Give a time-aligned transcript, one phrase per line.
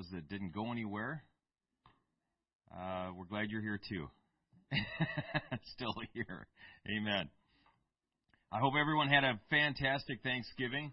[0.00, 1.22] those that didn't go anywhere,
[2.72, 4.06] uh, we're glad you're here too.
[5.74, 6.46] Still here.
[6.88, 7.28] Amen.
[8.52, 10.92] I hope everyone had a fantastic Thanksgiving.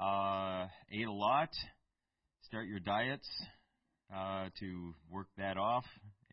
[0.00, 1.48] Uh, ate a lot.
[2.42, 3.28] Start your diets
[4.14, 5.84] uh, to work that off.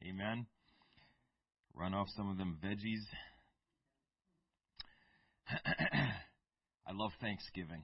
[0.08, 0.46] Amen.
[1.74, 3.06] Run off some of them veggies.
[6.86, 7.84] I love Thanksgiving.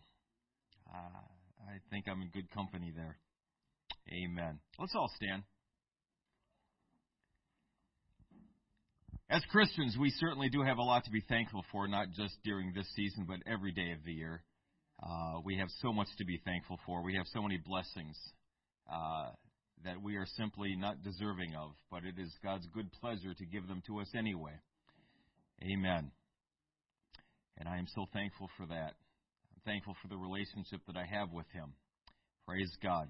[0.88, 1.22] Uh,
[1.68, 3.18] I think I'm in good company there.
[4.12, 4.60] Amen.
[4.80, 5.44] Let's all stand.
[9.30, 12.74] As Christians, we certainly do have a lot to be thankful for, not just during
[12.74, 14.44] this season, but every day of the year.
[15.02, 17.04] Uh, we have so much to be thankful for.
[17.04, 18.18] We have so many blessings
[18.92, 19.30] uh,
[19.84, 23.68] that we are simply not deserving of, but it is God's good pleasure to give
[23.68, 24.54] them to us anyway.
[25.62, 26.12] Amen.
[27.60, 28.94] And I am so thankful for that.
[29.54, 31.74] I'm thankful for the relationship that I have with Him.
[32.48, 33.10] Praise God.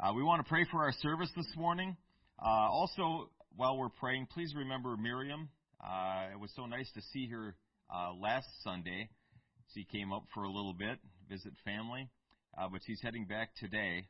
[0.00, 1.96] Uh, we want to pray for our service this morning.
[2.44, 5.48] Uh, also, while we're praying, please remember Miriam.
[5.80, 7.54] Uh, it was so nice to see her
[7.94, 9.08] uh, last Sunday.
[9.72, 10.98] She came up for a little bit,
[11.30, 12.10] visit family,
[12.58, 14.08] uh, but she's heading back today.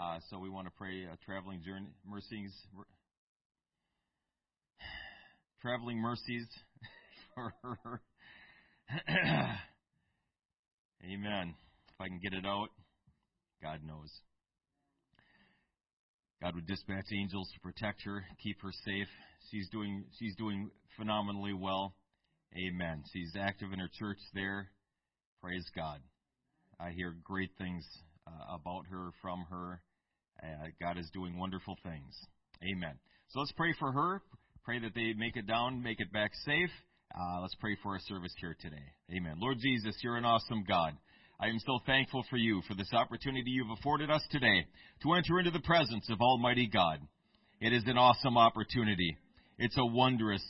[0.00, 2.52] Uh, so we want to pray traveling journey mercies,
[5.60, 6.46] traveling mercies
[7.34, 8.00] for her.
[11.04, 11.54] Amen.
[11.88, 12.68] If I can get it out,
[13.62, 14.10] God knows.
[16.42, 19.08] God would dispatch angels to protect her, keep her safe.
[19.50, 21.94] She's doing she's doing phenomenally well.
[22.56, 23.02] Amen.
[23.12, 24.70] She's active in her church there.
[25.42, 26.00] Praise God.
[26.78, 27.84] I hear great things
[28.26, 29.80] uh, about her from her.
[30.42, 32.14] Uh, God is doing wonderful things.
[32.62, 32.98] Amen.
[33.28, 34.22] So let's pray for her.
[34.64, 36.70] Pray that they make it down, make it back safe.
[37.14, 38.82] Uh, let's pray for our service here today.
[39.16, 39.36] Amen.
[39.38, 40.96] Lord Jesus, you're an awesome God.
[41.38, 44.64] I am so thankful for you, for this opportunity you've afforded us today
[45.02, 46.98] to enter into the presence of Almighty God.
[47.60, 49.18] It is an awesome opportunity.
[49.58, 50.42] It's a wondrous,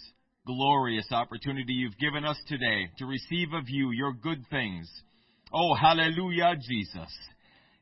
[0.46, 4.88] glorious opportunity you've given us today to receive of you your good things.
[5.52, 7.12] Oh, hallelujah, Jesus.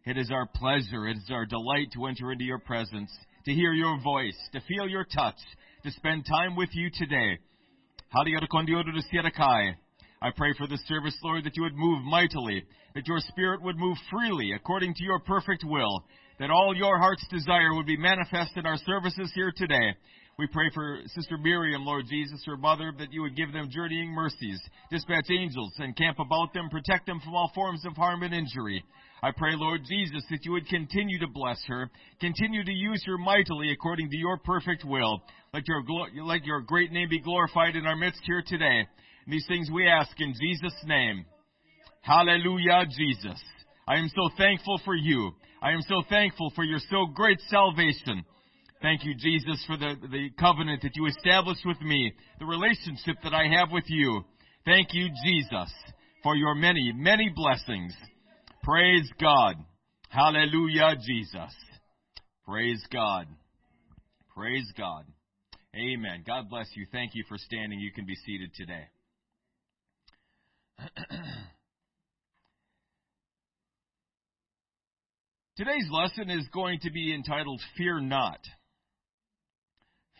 [0.06, 3.12] It is our pleasure, it is our delight to enter into your presence,
[3.44, 5.38] to hear your voice, to feel your touch,
[5.82, 7.38] to spend time with you today.
[10.25, 12.65] I pray for this service, Lord, that you would move mightily,
[12.95, 16.03] that your Spirit would move freely according to your perfect will,
[16.39, 19.93] that all your heart's desire would be manifest in our services here today.
[20.39, 24.12] We pray for Sister Miriam, Lord Jesus, her mother, that you would give them journeying
[24.12, 24.59] mercies,
[24.91, 28.83] dispatch angels, and camp about them, protect them from all forms of harm and injury.
[29.23, 33.19] I pray, Lord Jesus, that you would continue to bless her, continue to use her
[33.19, 35.21] mightily according to your perfect will.
[35.53, 35.85] Let your,
[36.25, 38.87] let your great name be glorified in our midst here today.
[39.27, 41.25] These things we ask in Jesus' name.
[42.03, 43.41] Hallelujah, Jesus.
[43.89, 45.33] I am so thankful for you.
[45.62, 48.25] I am so thankful for your so great salvation.
[48.83, 53.33] Thank you, Jesus, for the, the covenant that you established with me, the relationship that
[53.33, 54.25] I have with you.
[54.67, 55.73] Thank you, Jesus,
[56.23, 57.95] for your many, many blessings.
[58.62, 59.56] Praise God.
[60.11, 61.55] Hallelujah, Jesus.
[62.47, 63.27] Praise God.
[64.37, 65.05] Praise God.
[65.75, 66.23] Amen.
[66.27, 66.87] God bless you.
[66.93, 67.81] Thank you for standing.
[67.81, 68.85] You can be seated today.
[75.57, 78.41] Today's lesson is going to be entitled Fear Not.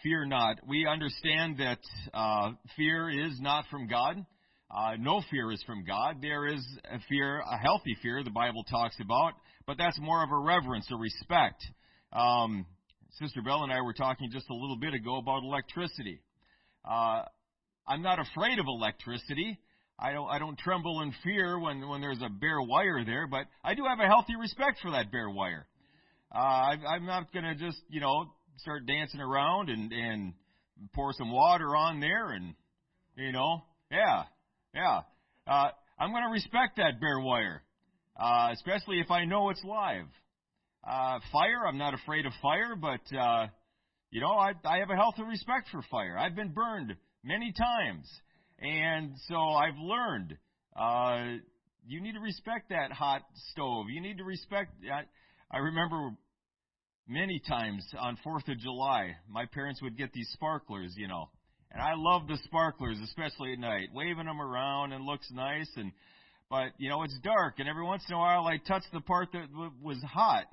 [0.03, 0.59] Fear not.
[0.69, 1.79] We understand that
[2.13, 4.27] uh, fear is not from God.
[4.71, 6.17] Uh, no fear is from God.
[6.21, 9.33] There is a fear, a healthy fear, the Bible talks about,
[9.67, 11.65] but that's more of a reverence, a respect.
[12.13, 12.67] Um,
[13.19, 16.21] Sister Bell and I were talking just a little bit ago about electricity.
[16.85, 17.23] Uh,
[17.89, 19.59] I'm not afraid of electricity.
[19.99, 23.47] I don't I don't tremble in fear when when there's a bare wire there, but
[23.63, 25.67] I do have a healthy respect for that bare wire.
[26.35, 28.27] Uh, I, I'm not going to just you know
[28.59, 30.33] start dancing around and and
[30.95, 32.55] pour some water on there and
[33.17, 34.25] you know yeah
[34.75, 35.01] yeah
[35.47, 35.69] uh,
[35.99, 37.63] I'm going to respect that bare wire,
[38.19, 40.07] uh, especially if I know it's live.
[40.83, 43.47] Uh, fire I'm not afraid of fire, but uh,
[44.11, 46.19] you know I I have a healthy respect for fire.
[46.19, 48.11] I've been burned many times.
[48.65, 50.39] And so I've learned
[50.75, 51.37] uh,
[51.87, 53.21] you need to respect that hot
[53.51, 53.87] stove.
[53.91, 54.73] You need to respect.
[54.91, 55.03] I,
[55.55, 56.13] I remember
[57.07, 61.29] many times on Fourth of July, my parents would get these sparklers, you know,
[61.71, 65.71] and I love the sparklers, especially at night, waving them around and looks nice.
[65.77, 65.93] And
[66.49, 69.29] but you know it's dark, and every once in a while I touch the part
[69.33, 70.45] that w- was hot,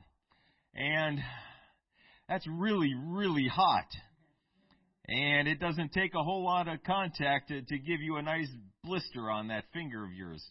[0.76, 1.20] and
[2.28, 3.88] that's really really hot
[5.12, 8.50] and it doesn't take a whole lot of contact to, to give you a nice
[8.84, 10.44] blister on that finger of yours.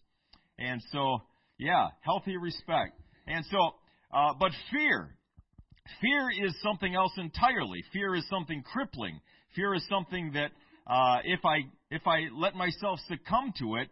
[0.58, 1.18] And so,
[1.58, 3.00] yeah, healthy respect.
[3.26, 3.70] And so,
[4.12, 5.16] uh, but fear,
[6.00, 7.82] Fear is something else entirely.
[7.92, 9.20] Fear is something crippling.
[9.54, 10.50] Fear is something that
[10.86, 11.60] uh, if I
[11.90, 13.88] if I let myself succumb to it,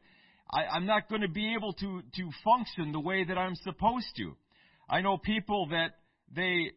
[0.50, 4.08] I, I'm not going to be able to to function the way that I'm supposed
[4.16, 4.36] to.
[4.88, 5.94] I know people that
[6.34, 6.70] they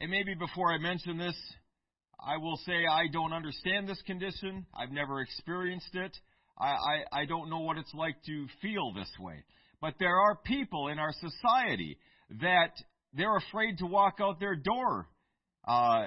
[0.00, 1.36] and maybe before I mention this,
[2.20, 4.66] I will say I don't understand this condition.
[4.74, 6.16] I've never experienced it.
[6.58, 9.44] I, I, I don't know what it's like to feel this way.
[9.80, 11.98] But there are people in our society
[12.40, 12.72] that
[13.14, 15.06] they're afraid to walk out their door
[15.66, 16.06] uh,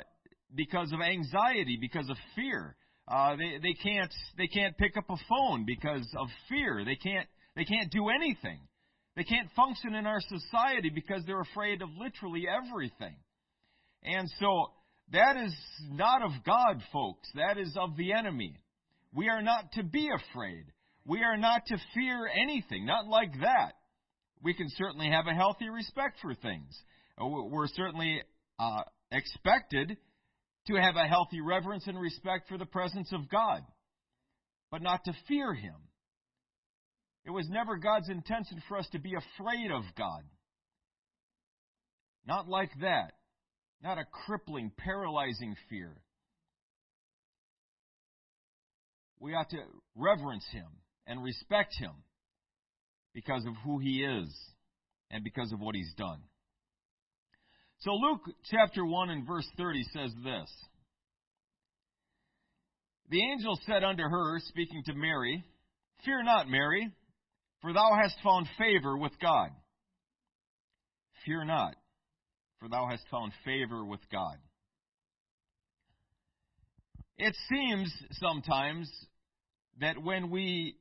[0.53, 2.75] because of anxiety, because of fear.
[3.07, 6.83] Uh, they they can't they can't pick up a phone because of fear.
[6.85, 8.59] They can't they can't do anything.
[9.15, 13.15] They can't function in our society because they're afraid of literally everything.
[14.03, 14.71] And so
[15.12, 15.53] that is
[15.89, 17.30] not of God, folks.
[17.36, 18.57] That is of the enemy.
[19.13, 20.65] We are not to be afraid.
[21.06, 23.74] We are not to fear anything, not like that.
[24.44, 26.80] We can certainly have a healthy respect for things.
[27.21, 28.21] Uh, we're certainly
[28.59, 29.98] uh, expected
[30.68, 33.62] to have a healthy reverence and respect for the presence of God,
[34.71, 35.75] but not to fear Him.
[37.25, 40.24] It was never God's intention for us to be afraid of God.
[42.25, 43.13] Not like that.
[43.83, 45.97] Not a crippling, paralyzing fear.
[49.19, 49.61] We ought to
[49.95, 50.67] reverence Him
[51.07, 51.91] and respect Him
[53.13, 54.35] because of who He is
[55.09, 56.21] and because of what He's done.
[57.79, 60.51] So Luke chapter 1 and verse 30 says this.
[63.09, 65.43] The angel said unto her, speaking to Mary,
[66.05, 66.89] Fear not, Mary,
[67.61, 69.49] for thou hast found favor with God.
[71.25, 71.75] Fear not,
[72.61, 74.37] for thou hast found favor with God.
[77.17, 78.89] It seems sometimes
[79.79, 80.75] that when we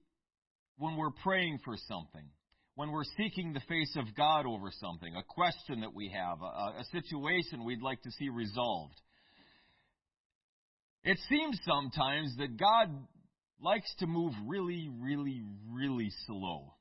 [0.79, 2.27] when we're praying for something,
[2.75, 6.81] when we're seeking the face of God over something, a question that we have, a,
[6.81, 8.99] a situation we'd like to see resolved.
[11.05, 12.89] It seems sometimes that God
[13.61, 16.75] likes to move really, really, really slow.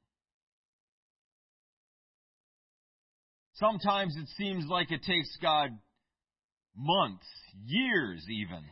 [3.60, 5.72] Sometimes it seems like it takes God
[6.76, 7.26] months,
[7.66, 8.64] years even,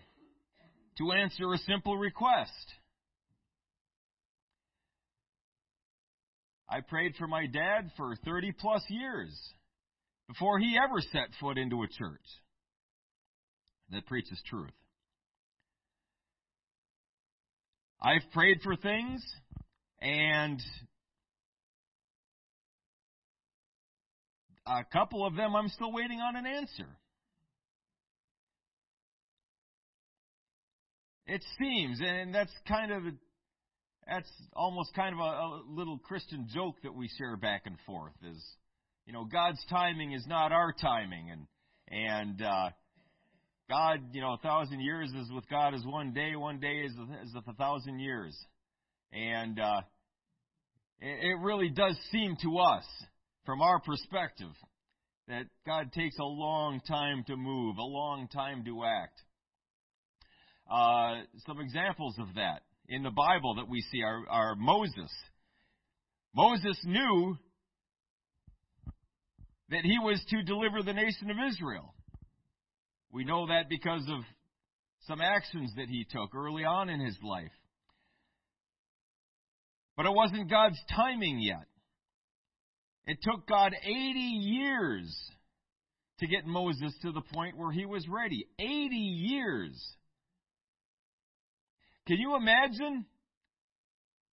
[0.98, 2.52] to answer a simple request.
[6.70, 9.32] I prayed for my dad for 30 plus years
[10.28, 12.26] before he ever set foot into a church
[13.92, 14.72] that preaches truth.
[18.02, 19.26] I've prayed for things
[20.02, 20.62] and
[24.68, 26.88] a couple of them I'm still waiting on an answer.
[31.26, 33.04] It seems, and that's kind of
[34.08, 38.14] that's almost kind of a, a little Christian joke that we share back and forth.
[38.24, 38.42] Is
[39.06, 41.48] you know God's timing is not our timing, and
[41.90, 42.70] and uh,
[43.70, 46.36] God, you know, a thousand years is with God as one day.
[46.38, 46.94] One day is
[47.26, 48.38] is a thousand years,
[49.12, 49.82] and uh,
[51.02, 52.86] it, it really does seem to us,
[53.48, 54.52] from our perspective,
[55.30, 59.22] that God takes a long time to move, a long time to act.
[60.70, 65.10] Uh, some examples of that in the Bible that we see are, are Moses.
[66.36, 67.38] Moses knew
[69.70, 71.94] that he was to deliver the nation of Israel.
[73.14, 74.24] We know that because of
[75.08, 77.52] some actions that he took early on in his life.
[79.96, 81.66] But it wasn't God's timing yet.
[83.08, 85.18] It took God 80 years
[86.20, 88.46] to get Moses to the point where he was ready.
[88.60, 89.96] 80 years.
[92.06, 93.06] Can you imagine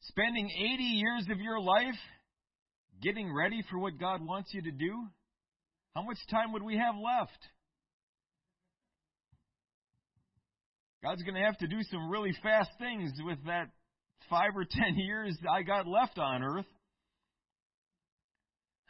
[0.02, 1.98] spending 80 years of your life
[3.00, 5.06] getting ready for what God wants you to do?
[5.94, 7.38] How much time would we have left?
[11.04, 13.68] God's going to have to do some really fast things with that
[14.28, 16.66] five or ten years I got left on earth.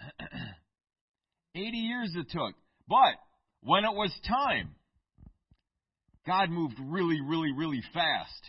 [1.55, 2.55] 80 years it took.
[2.89, 3.15] But
[3.63, 4.75] when it was time,
[6.27, 8.43] God moved really, really, really fast.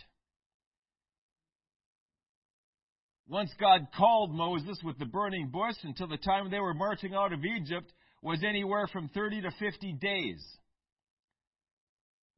[3.28, 7.32] Once God called Moses with the burning bush until the time they were marching out
[7.32, 10.44] of Egypt was anywhere from 30 to 50 days.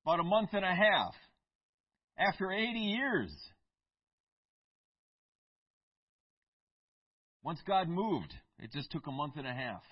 [0.05, 1.15] About a month and a half.
[2.19, 3.31] After 80 years.
[7.43, 9.83] Once God moved, it just took a month and a half.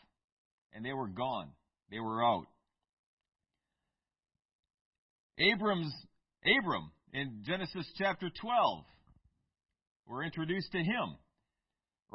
[0.73, 1.51] And they were gone.
[1.91, 2.47] They were out.
[5.39, 5.93] Abram's
[6.45, 8.85] Abram in Genesis chapter 12
[10.09, 11.17] we're introduced to him.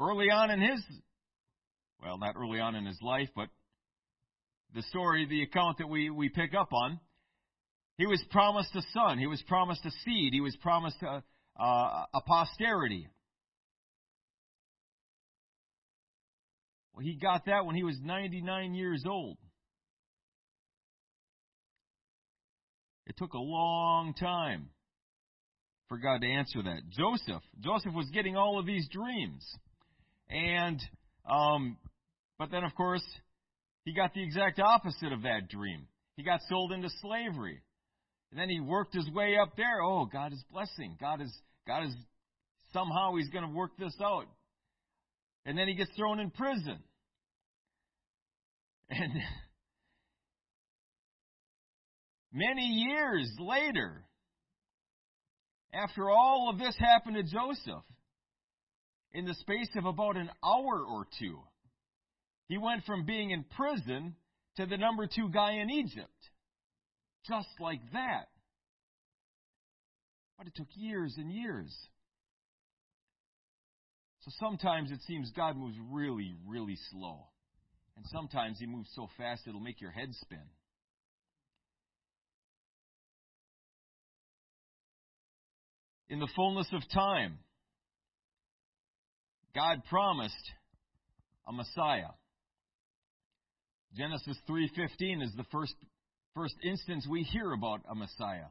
[0.00, 0.80] Early on in his
[2.02, 3.48] well, not early on in his life, but
[4.74, 6.98] the story, the account that we, we pick up on,
[7.96, 9.18] he was promised a son.
[9.18, 10.32] He was promised a seed.
[10.32, 11.22] He was promised a,
[11.62, 13.08] uh, a posterity.
[17.02, 19.36] He got that when he was 99 years old.
[23.06, 24.70] It took a long time
[25.88, 26.88] for God to answer that.
[26.90, 29.44] Joseph, Joseph was getting all of these dreams,
[30.30, 30.80] and
[31.28, 31.76] um,
[32.38, 33.04] but then of course
[33.84, 35.86] he got the exact opposite of that dream.
[36.16, 37.60] He got sold into slavery,
[38.30, 39.82] and then he worked his way up there.
[39.82, 40.96] Oh, God is blessing.
[41.00, 41.32] God is
[41.66, 41.94] God is
[42.72, 44.26] somehow he's going to work this out,
[45.44, 46.78] and then he gets thrown in prison,
[48.92, 49.12] and
[52.32, 54.04] many years later,
[55.72, 57.84] after all of this happened to Joseph,
[59.14, 61.38] in the space of about an hour or two,
[62.48, 64.14] he went from being in prison
[64.56, 66.10] to the number two guy in Egypt.
[67.26, 68.28] Just like that.
[70.36, 71.74] But it took years and years.
[74.20, 77.31] So sometimes it seems God moves really, really slow.
[77.96, 80.48] And sometimes he moves so fast it'll make your head spin.
[86.12, 87.38] in the fullness of time,
[89.54, 90.50] God promised
[91.48, 92.12] a Messiah.
[93.96, 95.74] Genesis 3:15 is the first
[96.34, 98.48] first instance we hear about a Messiah.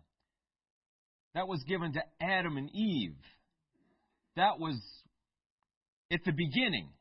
[1.35, 3.17] That was given to Adam and Eve.
[4.35, 4.81] That was
[6.11, 6.91] at the beginning.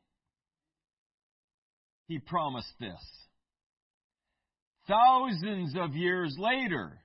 [2.11, 2.99] He promised this.
[4.85, 6.99] Thousands of years later,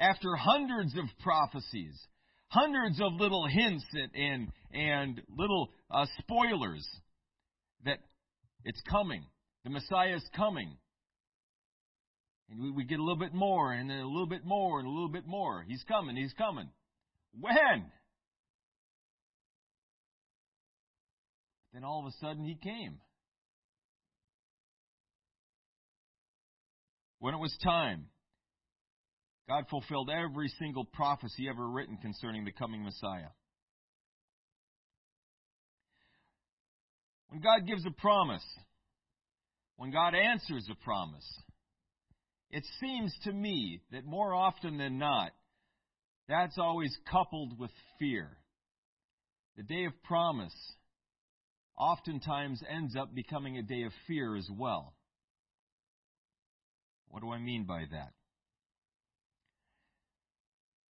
[0.00, 1.94] after hundreds of prophecies,
[2.48, 3.84] hundreds of little hints
[4.14, 6.88] and and, little uh, spoilers
[7.84, 7.98] that
[8.64, 9.26] it's coming,
[9.64, 10.78] the Messiah is coming.
[12.48, 14.88] And we, we get a little bit more, and then a little bit more, and
[14.88, 15.62] a little bit more.
[15.68, 16.70] He's coming, he's coming.
[17.38, 17.84] When?
[21.74, 23.00] Then all of a sudden he came.
[27.20, 28.06] When it was time,
[29.48, 33.30] God fulfilled every single prophecy ever written concerning the coming Messiah.
[37.28, 38.44] When God gives a promise,
[39.76, 41.26] when God answers a promise,
[42.50, 45.32] it seems to me that more often than not,
[46.28, 48.36] that's always coupled with fear.
[49.56, 50.54] The day of promise
[51.76, 54.94] oftentimes ends up becoming a day of fear as well.
[57.10, 58.12] What do I mean by that?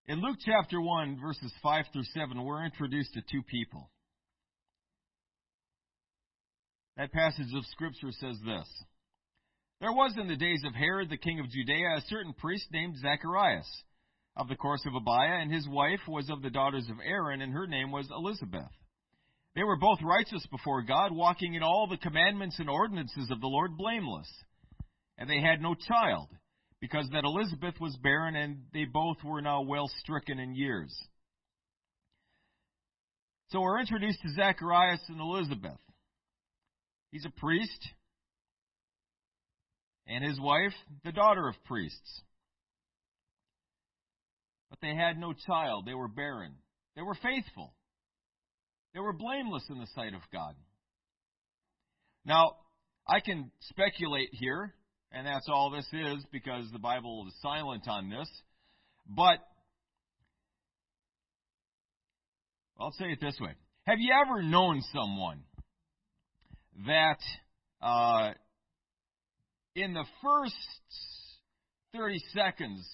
[0.08, 3.90] In Luke chapter 1, verses 5 through 7, we're introduced to two people.
[6.98, 8.68] That passage of Scripture says this
[9.80, 12.98] There was in the days of Herod the king of Judea a certain priest named
[12.98, 13.70] Zacharias,
[14.36, 17.54] of the course of Abia, and his wife was of the daughters of Aaron, and
[17.54, 18.72] her name was Elizabeth.
[19.56, 23.48] They were both righteous before God, walking in all the commandments and ordinances of the
[23.48, 24.30] Lord blameless.
[25.22, 26.30] And they had no child
[26.80, 30.92] because that Elizabeth was barren and they both were now well stricken in years.
[33.50, 35.78] So we're introduced to Zacharias and Elizabeth.
[37.12, 37.88] He's a priest,
[40.08, 40.74] and his wife,
[41.06, 42.22] the daughter of priests.
[44.72, 45.86] But they had no child.
[45.86, 46.56] They were barren.
[46.96, 47.76] They were faithful.
[48.96, 50.56] They were blameless in the sight of God.
[52.26, 52.56] Now,
[53.08, 54.74] I can speculate here
[55.12, 58.30] and that's all this is because the Bible is silent on this.
[59.08, 59.40] But,
[62.80, 63.54] I'll say it this way.
[63.86, 65.42] Have you ever known someone
[66.86, 67.20] that
[67.82, 68.32] uh,
[69.76, 70.56] in the first
[71.94, 72.88] 30 seconds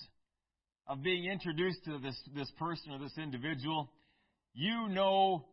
[0.87, 3.91] of being introduced to this, this person or this individual,
[4.53, 5.45] you know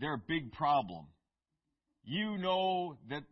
[0.00, 1.06] their big problem.
[2.04, 3.22] You know that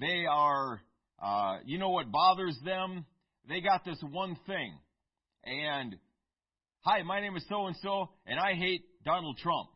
[0.00, 0.80] they are
[1.24, 3.06] uh, you know what bothers them?
[3.48, 4.78] They got this one thing.
[5.44, 5.96] And,
[6.80, 9.68] hi, my name is so and so, and I hate Donald Trump.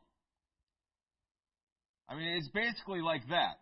[2.09, 3.57] I mean, it's basically like that.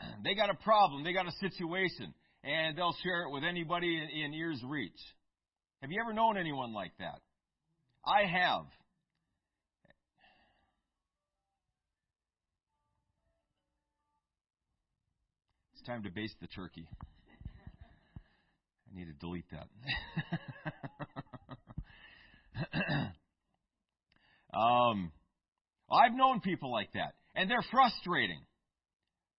[0.24, 2.14] They got a problem, they got a situation,
[2.44, 5.00] and they'll share it with anybody in, in ear's reach.
[5.80, 7.20] Have you ever known anyone like that?
[8.04, 8.66] I have.
[15.82, 16.86] It's time to baste the turkey.
[18.86, 19.66] I need to delete that.
[24.56, 25.10] um,
[25.90, 28.38] I've known people like that, and they're frustrating.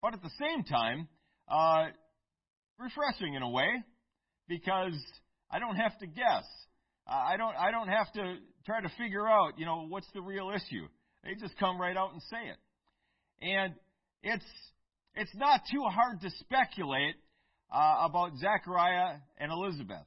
[0.02, 1.08] but at the same time,
[1.48, 1.86] uh,
[2.78, 3.82] refreshing in a way
[4.50, 5.02] because
[5.50, 6.44] I don't have to guess.
[7.08, 8.36] I don't I don't have to
[8.66, 10.90] try to figure out, you know, what's the real issue.
[11.24, 12.58] They just come right out and say it.
[13.42, 13.76] And
[14.24, 14.44] it's
[15.15, 17.15] it's not too hard to speculate
[17.72, 20.05] uh, about Zechariah and Elizabeth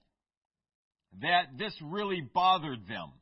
[1.20, 3.12] that this really bothered them.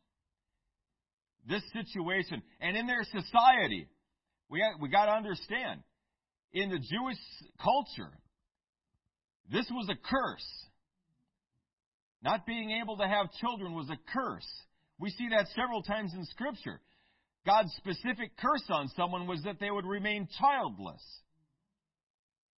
[1.49, 3.87] This situation, and in their society,
[4.49, 5.83] we got, we got to understand,
[6.53, 7.19] in the Jewish
[7.63, 8.13] culture,
[9.53, 10.47] this was a curse.
[12.23, 14.49] Not being able to have children was a curse.
[14.99, 16.81] We see that several times in Scripture.
[17.45, 21.03] God's specific curse on someone was that they would remain childless.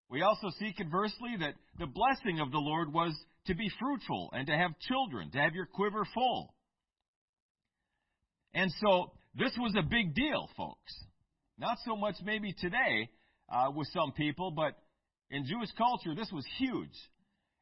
[0.10, 3.14] We also see conversely that the blessing of the Lord was
[3.48, 6.54] to be fruitful and to have children, to have your quiver full.
[8.54, 10.94] And so this was a big deal, folks.
[11.58, 13.10] Not so much maybe today
[13.50, 14.78] uh, with some people, but
[15.30, 16.94] in Jewish culture, this was huge.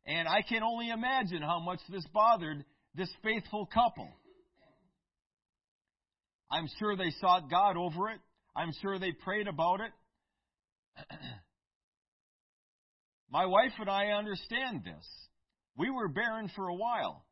[0.06, 4.10] And I can only imagine how much this bothered this faithful couple.
[6.52, 8.20] I'm sure they sought God over it.
[8.56, 9.92] I'm sure they prayed about it.
[13.32, 15.06] My wife and I understand this.
[15.78, 17.26] We were barren for a while.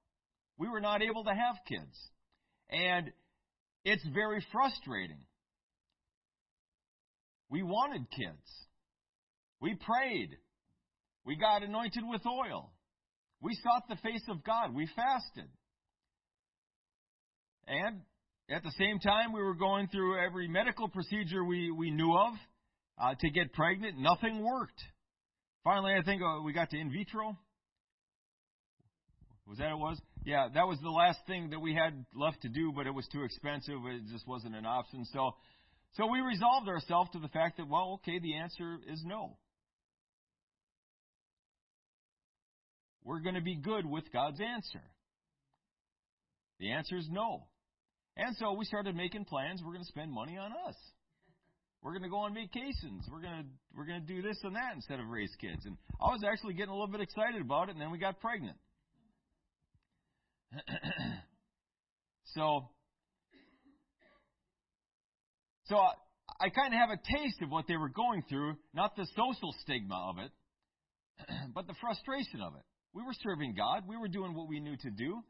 [0.58, 1.98] We were not able to have kids.
[2.70, 3.12] And
[3.84, 5.20] it's very frustrating.
[7.50, 8.68] We wanted kids.
[9.60, 10.38] We prayed.
[11.26, 12.72] We got anointed with oil.
[13.42, 14.74] We sought the face of God.
[14.74, 15.50] We fasted.
[17.68, 18.02] And
[18.50, 22.34] at the same time, we were going through every medical procedure we, we knew of
[23.02, 23.98] uh, to get pregnant.
[23.98, 24.82] Nothing worked.
[25.64, 27.38] Finally, I think uh, we got to in vitro.
[29.48, 30.00] Was that it was?
[30.24, 33.08] Yeah, that was the last thing that we had left to do, but it was
[33.12, 33.76] too expensive.
[33.86, 35.06] It just wasn't an option.
[35.12, 35.36] So,
[35.94, 39.38] so we resolved ourselves to the fact that, well, okay, the answer is no.
[43.04, 44.84] We're going to be good with God's answer.
[46.60, 47.44] The answer is no.
[48.16, 49.62] And so we started making plans.
[49.64, 50.76] We're going to spend money on us.
[51.82, 53.08] We're going to go on vacations.
[53.12, 55.66] We're going to we're going to do this and that instead of raise kids.
[55.66, 58.20] And I was actually getting a little bit excited about it, and then we got
[58.20, 58.58] pregnant.
[62.36, 62.70] so
[65.66, 65.94] so I,
[66.40, 69.56] I kind of have a taste of what they were going through, not the social
[69.62, 70.32] stigma of it,
[71.56, 72.64] but the frustration of it.
[72.94, 73.84] We were serving God.
[73.88, 75.22] We were doing what we knew to do.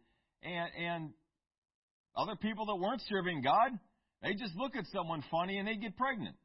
[0.41, 1.09] And, and
[2.15, 3.71] other people that weren't serving God,
[4.23, 6.35] they just look at someone funny and they get pregnant.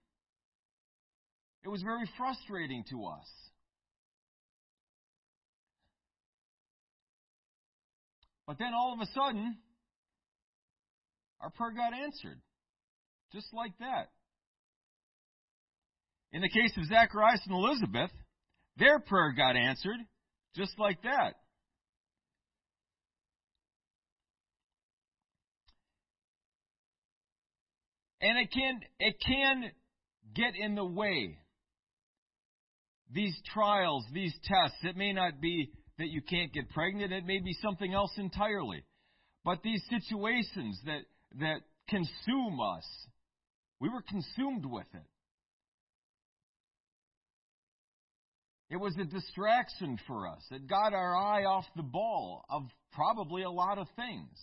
[1.64, 3.26] It was very frustrating to us.
[8.46, 9.56] But then all of a sudden,
[11.40, 12.40] our prayer got answered.
[13.32, 14.10] Just like that.
[16.32, 18.10] In the case of Zacharias and Elizabeth,
[18.76, 19.98] their prayer got answered
[20.54, 21.34] just like that.
[28.20, 29.70] And it can it can
[30.34, 31.38] get in the way.
[33.12, 37.38] These trials, these tests, it may not be that you can't get pregnant, it may
[37.38, 38.84] be something else entirely.
[39.44, 41.02] But these situations that
[41.38, 42.84] that consume us,
[43.80, 45.06] we were consumed with it.
[48.68, 50.42] It was a distraction for us.
[50.50, 54.36] It got our eye off the ball of probably a lot of things.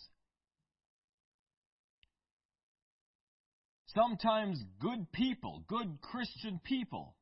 [3.87, 7.15] Sometimes good people, good Christian people,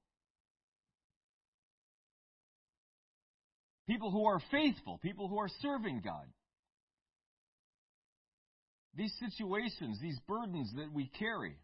[3.88, 6.26] people who are faithful, people who are serving God,
[8.96, 11.56] these situations, these burdens that we carry,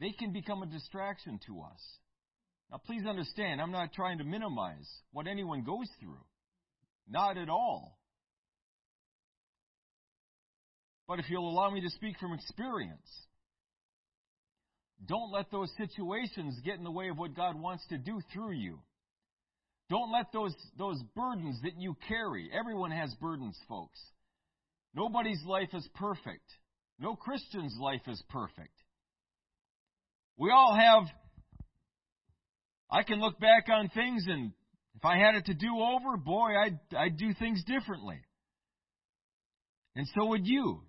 [0.00, 1.80] they can become a distraction to us.
[2.70, 6.24] Now, please understand, I'm not trying to minimize what anyone goes through.
[7.08, 7.98] Not at all.
[11.06, 13.08] But if you'll allow me to speak from experience,
[15.04, 18.52] don't let those situations get in the way of what God wants to do through
[18.52, 18.80] you.
[19.88, 24.00] Don't let those, those burdens that you carry, everyone has burdens, folks.
[24.94, 26.50] Nobody's life is perfect.
[26.98, 28.72] No Christian's life is perfect.
[30.38, 31.04] We all have
[32.90, 34.52] I can look back on things and
[34.96, 38.18] if I had it to do over, boy, I'd, I'd do things differently.
[39.94, 40.82] And so would you.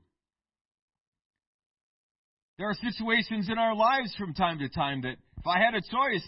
[2.58, 5.82] There are situations in our lives from time to time that if I had a
[5.82, 6.26] choice,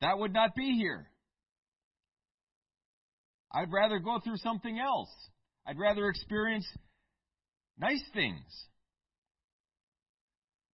[0.00, 1.06] that would not be here.
[3.52, 5.10] I'd rather go through something else.
[5.66, 6.66] I'd rather experience
[7.78, 8.44] nice things.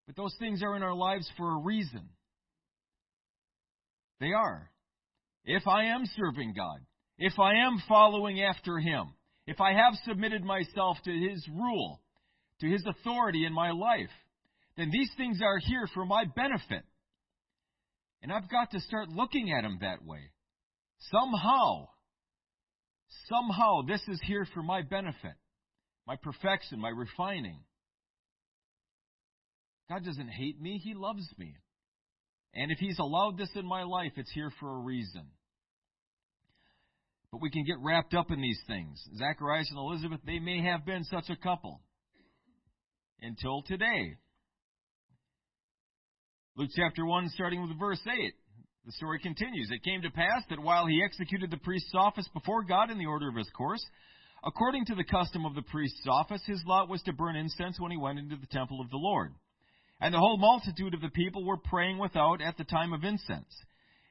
[0.07, 2.09] But those things are in our lives for a reason.
[4.21, 4.71] They are.
[5.45, 6.81] If I am serving God,
[7.19, 9.15] if I am following after Him,
[9.47, 12.01] if I have submitted myself to His rule,
[12.61, 14.11] to His authority in my life,
[14.77, 16.85] then these things are here for my benefit.
[18.27, 20.19] And I've got to start looking at him that way.
[21.13, 21.87] Somehow,
[23.29, 25.35] somehow this is here for my benefit,
[26.09, 27.61] my perfection, my refining.
[29.89, 31.55] God doesn't hate me, He loves me.
[32.53, 35.29] And if He's allowed this in my life, it's here for a reason.
[37.31, 39.01] But we can get wrapped up in these things.
[39.17, 41.81] Zacharias and Elizabeth, they may have been such a couple
[43.23, 44.17] until today.
[46.59, 48.33] Luke chapter 1, starting with verse 8.
[48.87, 49.71] The story continues.
[49.71, 53.05] It came to pass that while he executed the priest's office before God in the
[53.05, 53.85] order of his course,
[54.43, 57.91] according to the custom of the priest's office, his lot was to burn incense when
[57.91, 59.35] he went into the temple of the Lord.
[60.01, 63.55] And the whole multitude of the people were praying without at the time of incense.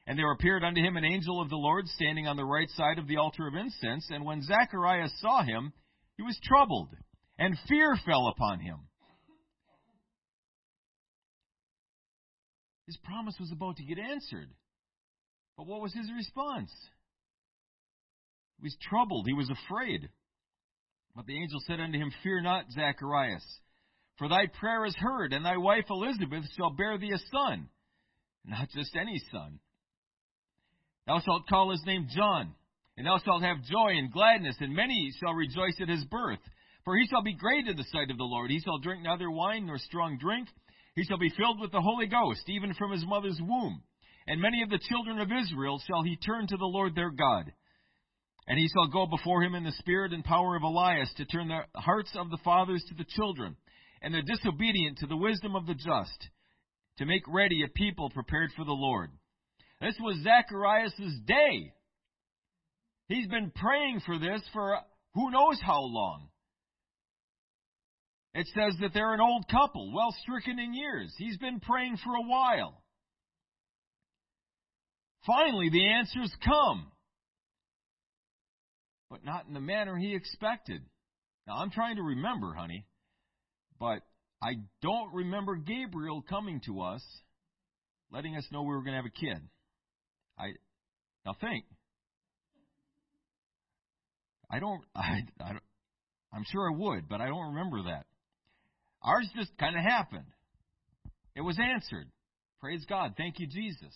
[0.06, 3.00] And there appeared unto him an angel of the Lord standing on the right side
[3.00, 4.06] of the altar of incense.
[4.10, 5.72] And when Zacharias saw him,
[6.16, 6.90] he was troubled,
[7.40, 8.86] and fear fell upon him.
[12.86, 14.48] His promise was about to get answered.
[15.56, 16.70] But what was his response?
[18.58, 19.26] He was troubled.
[19.26, 20.08] He was afraid.
[21.14, 23.44] But the angel said unto him, Fear not, Zacharias,
[24.18, 27.68] for thy prayer is heard, and thy wife Elizabeth shall bear thee a son,
[28.44, 29.58] not just any son.
[31.06, 32.54] Thou shalt call his name John,
[32.96, 36.40] and thou shalt have joy and gladness, and many shall rejoice at his birth.
[36.84, 38.50] For he shall be great in the sight of the Lord.
[38.50, 40.48] He shall drink neither wine nor strong drink.
[40.96, 43.82] He shall be filled with the Holy Ghost, even from his mother's womb.
[44.26, 47.52] And many of the children of Israel shall he turn to the Lord their God.
[48.48, 51.48] And he shall go before him in the spirit and power of Elias to turn
[51.48, 53.56] the hearts of the fathers to the children,
[54.00, 56.28] and the disobedient to the wisdom of the just,
[56.98, 59.10] to make ready a people prepared for the Lord.
[59.80, 61.72] This was Zacharias' day.
[63.08, 64.78] He's been praying for this for
[65.14, 66.28] who knows how long.
[68.36, 71.10] It says that they're an old couple, well stricken in years.
[71.16, 72.82] He's been praying for a while.
[75.26, 76.92] Finally, the answers come,
[79.08, 80.82] but not in the manner he expected.
[81.46, 82.84] Now, I'm trying to remember, honey,
[83.80, 84.02] but
[84.42, 87.02] I don't remember Gabriel coming to us
[88.12, 89.48] letting us know we were going to have a kid.
[90.38, 90.48] I
[91.24, 91.64] now think.
[94.50, 94.84] I don't.
[94.94, 95.62] I, I don't.
[96.34, 98.04] I'm sure I would, but I don't remember that.
[99.06, 100.26] Ours just kind of happened.
[101.34, 102.10] It was answered.
[102.60, 103.14] Praise God.
[103.16, 103.94] Thank you, Jesus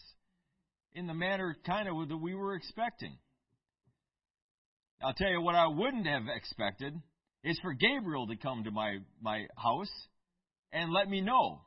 [0.94, 3.16] in the manner kind of that we were expecting.
[5.02, 6.94] I'll tell you what I wouldn't have expected
[7.42, 9.90] is for Gabriel to come to my, my house
[10.72, 11.62] and let me know.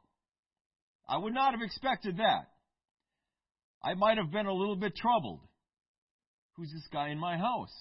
[1.07, 2.47] I would not have expected that.
[3.83, 5.39] I might have been a little bit troubled.
[6.55, 7.73] Who's this guy in my house?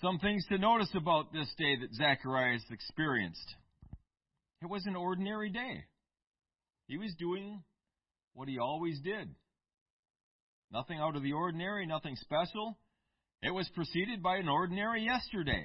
[0.00, 3.54] Some things to notice about this day that Zacharias experienced.
[4.62, 5.84] It was an ordinary day.
[6.86, 7.62] He was doing
[8.32, 9.28] what he always did.
[10.70, 12.78] Nothing out of the ordinary, nothing special.
[13.42, 15.64] It was preceded by an ordinary yesterday.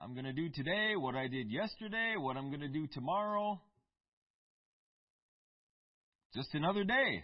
[0.00, 3.60] I'm going to do today what I did yesterday, what I'm going to do tomorrow.
[6.34, 7.22] Just another day.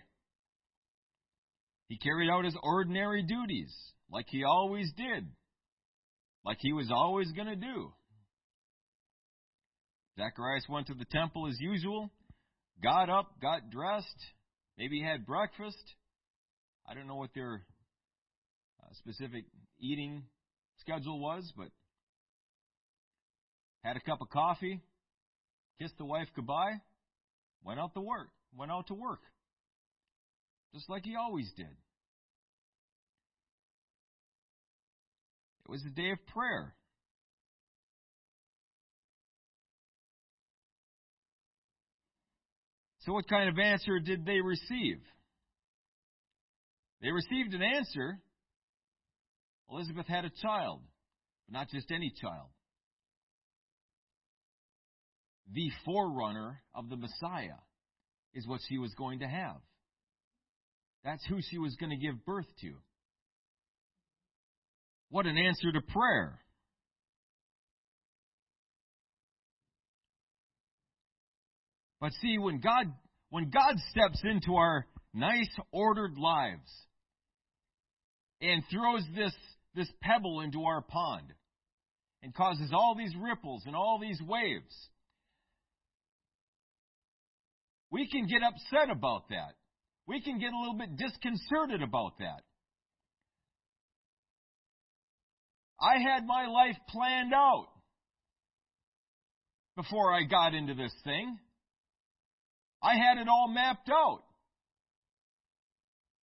[1.89, 3.75] He carried out his ordinary duties
[4.11, 5.27] like he always did
[6.45, 7.93] like he was always going to do.
[10.17, 12.11] Zacharias went to the temple as usual,
[12.83, 14.07] got up, got dressed,
[14.79, 15.95] maybe had breakfast.
[16.89, 17.63] I don't know what their
[18.83, 19.45] uh, specific
[19.79, 20.23] eating
[20.81, 21.69] schedule was, but
[23.85, 24.81] had a cup of coffee,
[25.81, 26.81] kissed the wife goodbye,
[27.63, 29.21] went out to work, went out to work.
[30.75, 31.67] Just like he always did.
[35.65, 36.75] It was a day of prayer.
[43.01, 45.01] So, what kind of answer did they receive?
[47.01, 48.19] They received an answer.
[49.71, 50.81] Elizabeth had a child,
[51.47, 52.49] but not just any child.
[55.53, 57.61] The forerunner of the Messiah
[58.35, 59.57] is what she was going to have.
[61.05, 62.73] That's who she was going to give birth to.
[65.11, 66.39] What an answer to prayer.
[72.01, 72.87] But see, when God,
[73.31, 76.71] when God steps into our nice, ordered lives
[78.41, 79.33] and throws this,
[79.75, 81.33] this pebble into our pond,
[82.23, 84.89] and causes all these ripples and all these waves.
[87.91, 89.55] We can get upset about that.
[90.09, 92.41] We can get a little bit disconcerted about that.
[95.79, 97.69] I had my life planned out
[99.77, 101.39] before I got into this thing.
[102.83, 104.23] I had it all mapped out.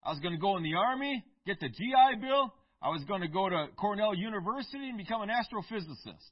[0.03, 2.53] I was going to go in the Army, get the GI Bill.
[2.81, 6.31] I was going to go to Cornell University and become an astrophysicist.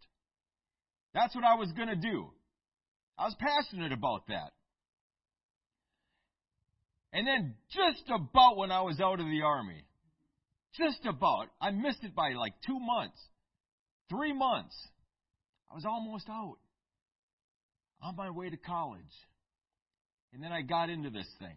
[1.14, 2.30] That's what I was going to do.
[3.18, 4.52] I was passionate about that.
[7.14, 9.86] And then just about when I was out of the Army,
[10.76, 13.20] just about, I missed it by like two months,
[14.10, 14.76] three months,
[15.72, 16.58] I was almost out
[18.02, 19.02] on my way to college.
[20.34, 21.56] And then I got into this thing.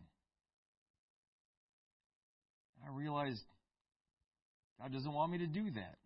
[2.87, 3.41] I realized
[4.79, 5.97] God doesn't want me to do that.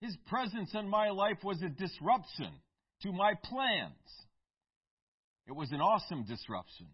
[0.00, 2.50] His presence in my life was a disruption
[3.04, 3.92] to my plans.
[5.46, 6.86] It was an awesome disruption.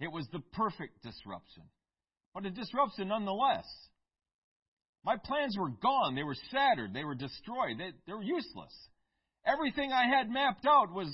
[0.00, 1.64] It was the perfect disruption.
[2.32, 3.66] But a disruption nonetheless.
[5.04, 6.14] My plans were gone.
[6.14, 6.94] They were shattered.
[6.94, 7.78] They were destroyed.
[7.78, 8.72] They, they were useless.
[9.44, 11.12] Everything I had mapped out was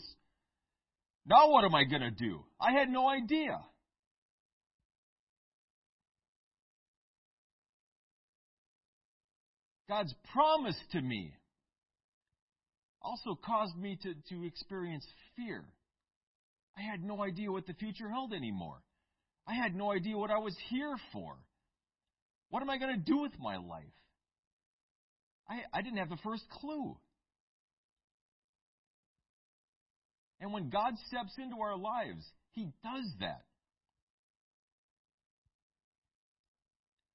[1.26, 2.40] now what am I going to do?
[2.60, 3.58] I had no idea.
[9.88, 11.32] God's promise to me
[13.02, 15.06] also caused me to, to experience
[15.36, 15.64] fear.
[16.76, 18.78] I had no idea what the future held anymore.
[19.46, 21.36] I had no idea what I was here for.
[22.50, 23.84] What am I going to do with my life?
[25.48, 26.96] I, I didn't have the first clue.
[30.40, 33.42] And when God steps into our lives, He does that.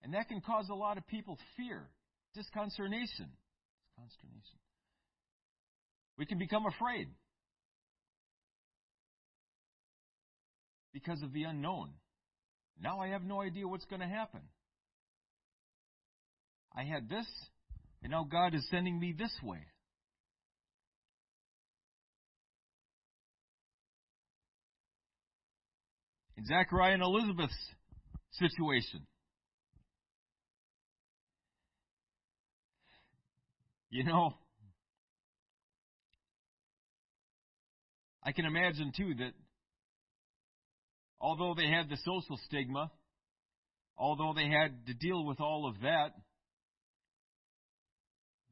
[0.04, 1.88] And that can cause a lot of people fear,
[2.36, 3.30] disconsternation.
[3.98, 4.60] Consternation.
[6.17, 7.08] We can become afraid
[10.93, 11.89] because of the unknown.
[12.80, 14.41] Now I have no idea what's going to happen.
[16.76, 17.26] I had this,
[18.02, 19.60] and now God is sending me this way.
[26.38, 27.54] In Zachariah and Elizabeth's
[28.32, 29.06] situation,
[33.91, 34.34] you know,
[38.24, 39.34] I can imagine too that
[41.20, 42.90] although they had the social stigma,
[43.98, 46.14] although they had to deal with all of that,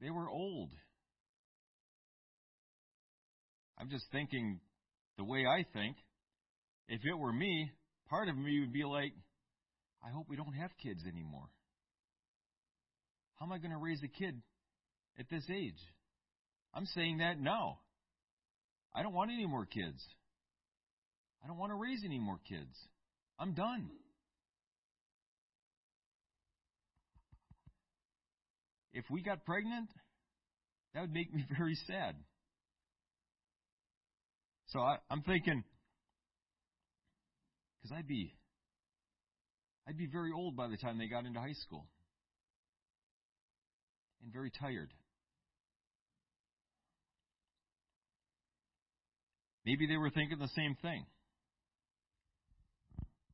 [0.02, 0.72] they were old.
[3.78, 4.60] I'm just thinking
[5.18, 5.96] the way I think.
[6.88, 7.72] If it were me,
[8.10, 9.14] part of me would be like,
[10.06, 11.48] I hope we don't have kids anymore.
[13.36, 14.42] How am I going to raise a kid
[15.18, 15.80] at this age?
[16.74, 17.80] I'm saying that now.
[18.94, 20.04] I don't want any more kids.
[21.44, 22.76] I don't want to raise any more kids.
[23.40, 23.90] I'm done.
[28.94, 29.90] If we got pregnant,
[30.94, 32.16] that would make me very sad.
[34.68, 35.64] So I, I'm thinking,
[37.82, 38.34] because I'd be,
[39.88, 41.88] I'd be very old by the time they got into high school,
[44.24, 44.94] and very tired.
[49.66, 51.06] Maybe they were thinking the same thing.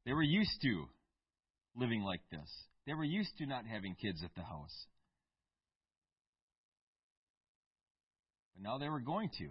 [0.06, 0.86] They were used to
[1.76, 2.50] living like this.
[2.86, 4.86] They were used to not having kids at the house.
[8.56, 9.50] But now they were going to.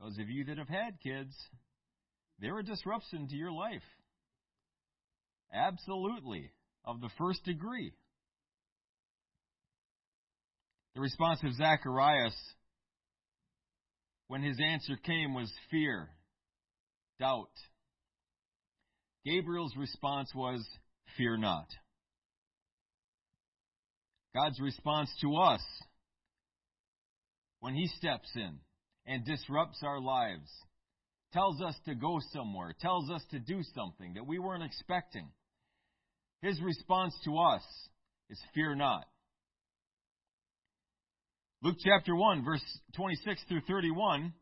[0.00, 1.34] Those of you that have had kids,
[2.38, 3.82] they're a disruption to your life.
[5.52, 6.50] Absolutely.
[6.84, 7.92] Of the first degree.
[10.94, 12.34] The response of Zacharias
[14.30, 16.08] when his answer came was fear,
[17.18, 17.50] doubt.
[19.26, 20.64] Gabriel's response was,
[21.16, 21.66] Fear not.
[24.32, 25.60] God's response to us
[27.58, 28.60] when He steps in
[29.04, 30.48] and disrupts our lives,
[31.32, 35.26] tells us to go somewhere, tells us to do something that we weren't expecting.
[36.40, 37.62] His response to us
[38.28, 39.08] is fear not.
[41.62, 42.62] Luke chapter 1, verse
[42.96, 44.32] 26 through 31,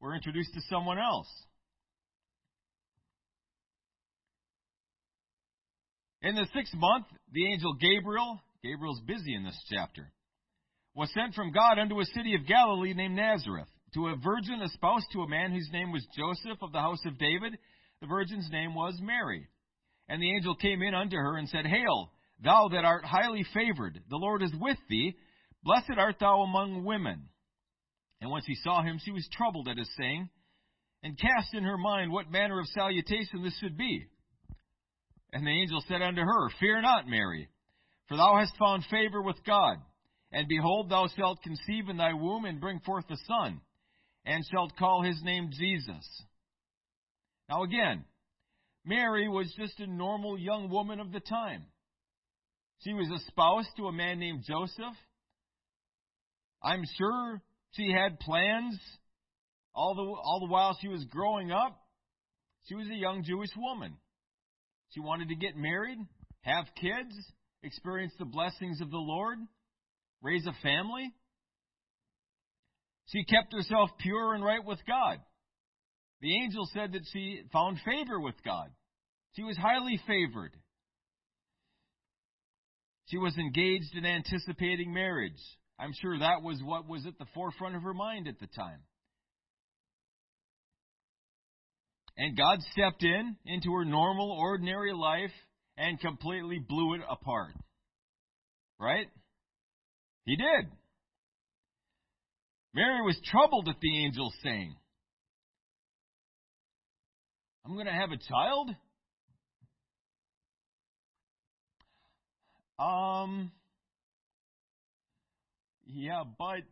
[0.00, 1.26] we're introduced to someone else.
[6.22, 10.12] In the sixth month, the angel Gabriel, Gabriel's busy in this chapter,
[10.94, 15.06] was sent from God unto a city of Galilee named Nazareth, to a virgin espoused
[15.12, 17.58] to a man whose name was Joseph of the house of David.
[18.00, 19.48] The virgin's name was Mary.
[20.08, 22.12] And the angel came in unto her and said, Hail,
[22.44, 25.16] thou that art highly favored, the Lord is with thee.
[25.62, 27.28] Blessed art thou among women.
[28.20, 30.28] And when she saw him, she was troubled at his saying,
[31.02, 34.06] and cast in her mind what manner of salutation this should be.
[35.32, 37.48] And the angel said unto her, Fear not, Mary,
[38.08, 39.78] for thou hast found favor with God.
[40.32, 43.60] And behold, thou shalt conceive in thy womb and bring forth a son,
[44.24, 46.22] and shalt call his name Jesus.
[47.48, 48.04] Now again,
[48.84, 51.64] Mary was just a normal young woman of the time.
[52.84, 54.96] She was espoused to a man named Joseph.
[56.62, 57.40] I'm sure
[57.72, 58.78] she had plans
[59.74, 61.80] all the, all the while she was growing up.
[62.66, 63.96] She was a young Jewish woman.
[64.90, 65.98] She wanted to get married,
[66.42, 67.14] have kids,
[67.62, 69.38] experience the blessings of the Lord,
[70.22, 71.12] raise a family.
[73.06, 75.18] She kept herself pure and right with God.
[76.20, 78.68] The angel said that she found favor with God.
[79.36, 80.52] She was highly favored.
[83.06, 85.40] She was engaged in anticipating marriage.
[85.80, 88.80] I'm sure that was what was at the forefront of her mind at the time.
[92.18, 95.32] And God stepped in into her normal, ordinary life
[95.78, 97.54] and completely blew it apart.
[98.78, 99.06] Right?
[100.26, 100.70] He did.
[102.74, 104.74] Mary was troubled at the angel saying,
[107.64, 108.70] I'm going to have a child?
[112.78, 113.50] Um,
[115.92, 116.62] yeah, but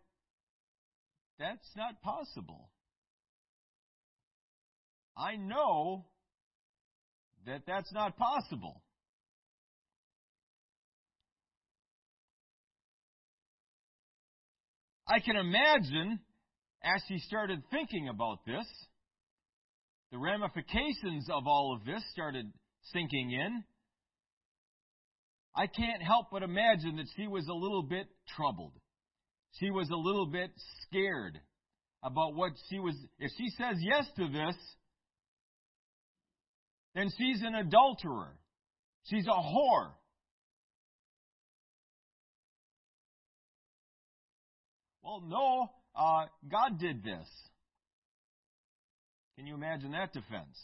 [1.38, 2.70] that's not possible.
[5.16, 6.06] I know
[7.46, 8.82] that that's not possible.
[15.08, 16.20] I can imagine
[16.84, 18.66] as she started thinking about this,
[20.12, 22.46] the ramifications of all of this started
[22.92, 23.64] sinking in.
[25.56, 28.74] I can't help but imagine that she was a little bit troubled.
[29.54, 30.50] She was a little bit
[30.82, 31.38] scared
[32.02, 32.94] about what she was.
[33.18, 34.56] If she says yes to this,
[36.94, 38.36] then she's an adulterer.
[39.04, 39.92] She's a whore.
[45.02, 47.26] Well, no, uh, God did this.
[49.36, 50.58] Can you imagine that defense?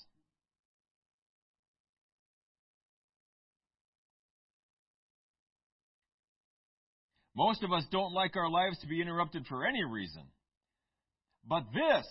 [7.36, 10.22] Most of us don't like our lives to be interrupted for any reason.
[11.46, 12.06] But this,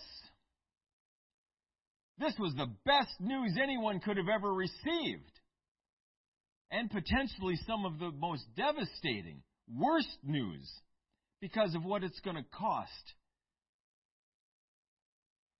[2.18, 5.30] this was the best news anyone could have ever received.
[6.70, 10.70] And potentially some of the most devastating, worst news
[11.40, 13.14] because of what it's going to cost.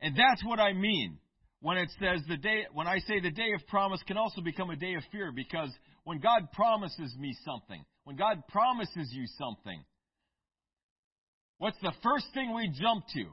[0.00, 1.18] And that's what I mean
[1.61, 4.70] when it says the day, when I say the day of promise can also become
[4.70, 5.70] a day of fear because
[6.05, 9.83] when God promises me something, when God promises you something,
[11.59, 13.25] what's the first thing we jump to?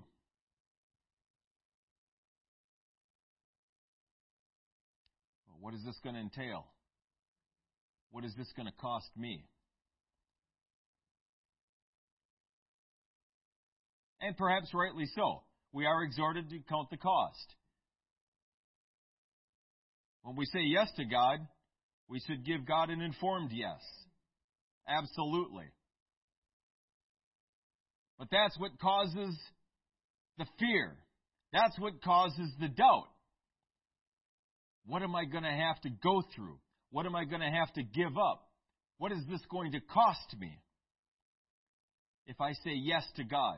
[5.60, 6.66] What is this going to entail?
[8.10, 9.46] What is this going to cost me?
[14.20, 15.44] And perhaps rightly so.
[15.72, 17.56] We are exhorted to count the cost.
[20.24, 21.40] When we say yes to God,
[22.12, 23.80] we should give God an informed yes.
[24.86, 25.63] Absolutely.
[28.19, 29.39] But that's what causes
[30.38, 30.97] the fear.
[31.54, 33.08] That's what causes the doubt.
[34.86, 36.60] What am I going to have to go through?
[36.91, 38.43] What am I going to have to give up?
[38.97, 40.60] What is this going to cost me
[42.28, 43.58] if I say yes to God?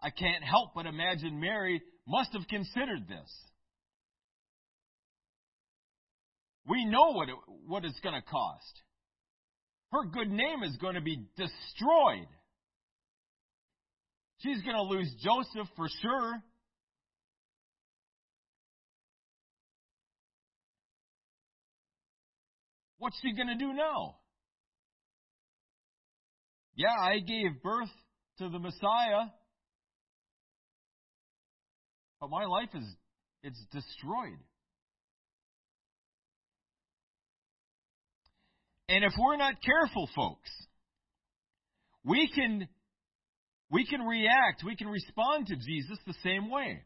[0.00, 3.30] I can't help but imagine Mary must have considered this.
[6.66, 7.34] We know what, it,
[7.66, 8.82] what it's going to cost.
[9.90, 12.28] Her good name is going to be destroyed.
[14.38, 16.42] She's going to lose Joseph for sure.
[22.98, 24.16] What's she going to do now?
[26.76, 27.90] Yeah, I gave birth
[28.38, 29.26] to the Messiah.
[32.20, 32.84] But my life is
[33.42, 34.38] it's destroyed.
[38.88, 40.50] And if we're not careful, folks,
[42.04, 42.68] we can
[43.70, 46.82] we can react, we can respond to Jesus the same way.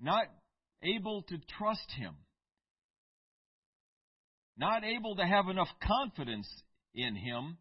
[0.00, 0.26] Not
[0.82, 2.14] able to trust him.
[4.58, 6.48] Not able to have enough confidence
[6.94, 7.56] in him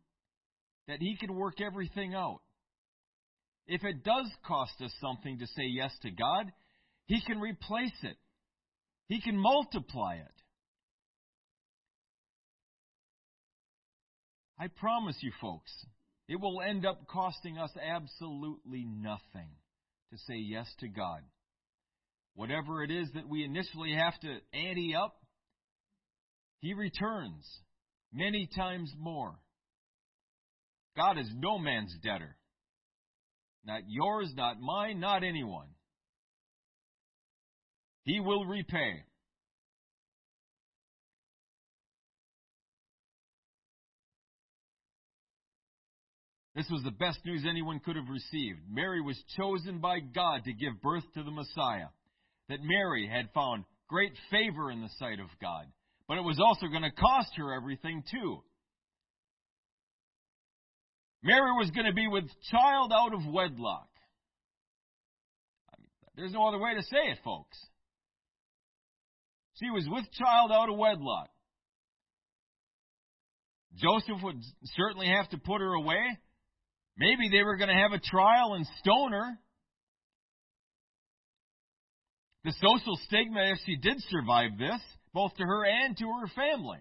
[0.88, 2.41] that he can work everything out.
[3.67, 6.51] If it does cost us something to say yes to God,
[7.05, 8.17] He can replace it.
[9.07, 10.42] He can multiply it.
[14.59, 15.71] I promise you, folks,
[16.27, 19.49] it will end up costing us absolutely nothing
[20.11, 21.21] to say yes to God.
[22.35, 25.15] Whatever it is that we initially have to ante up,
[26.59, 27.45] He returns
[28.11, 29.35] many times more.
[30.95, 32.35] God is no man's debtor.
[33.65, 35.67] Not yours, not mine, not anyone.
[38.03, 39.03] He will repay.
[46.55, 48.59] This was the best news anyone could have received.
[48.69, 51.87] Mary was chosen by God to give birth to the Messiah.
[52.49, 55.65] That Mary had found great favor in the sight of God.
[56.07, 58.43] But it was also going to cost her everything, too.
[61.23, 63.87] Mary was going to be with child out of wedlock.
[65.73, 67.57] I mean, there's no other way to say it, folks.
[69.59, 71.29] She was with child out of wedlock.
[73.75, 74.41] Joseph would
[74.75, 76.19] certainly have to put her away.
[76.97, 79.37] Maybe they were going to have a trial and stone her.
[82.43, 84.79] The social stigma, if she did survive this,
[85.13, 86.79] both to her and to her family.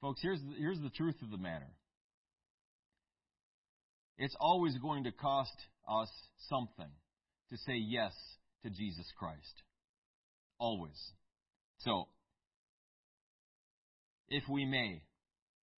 [0.00, 1.70] Folks, here's the, here's the truth of the matter.
[4.18, 5.54] It's always going to cost
[5.88, 6.10] us
[6.48, 6.90] something
[7.50, 8.12] to say yes
[8.64, 9.62] to Jesus Christ.
[10.62, 11.10] Always.
[11.78, 12.06] So,
[14.28, 15.02] if we may,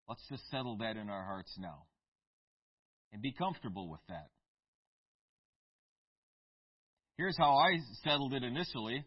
[0.10, 1.86] let's just settle that in our hearts now
[3.14, 4.28] and be comfortable with that.
[7.18, 9.06] Here's how I settled it initially.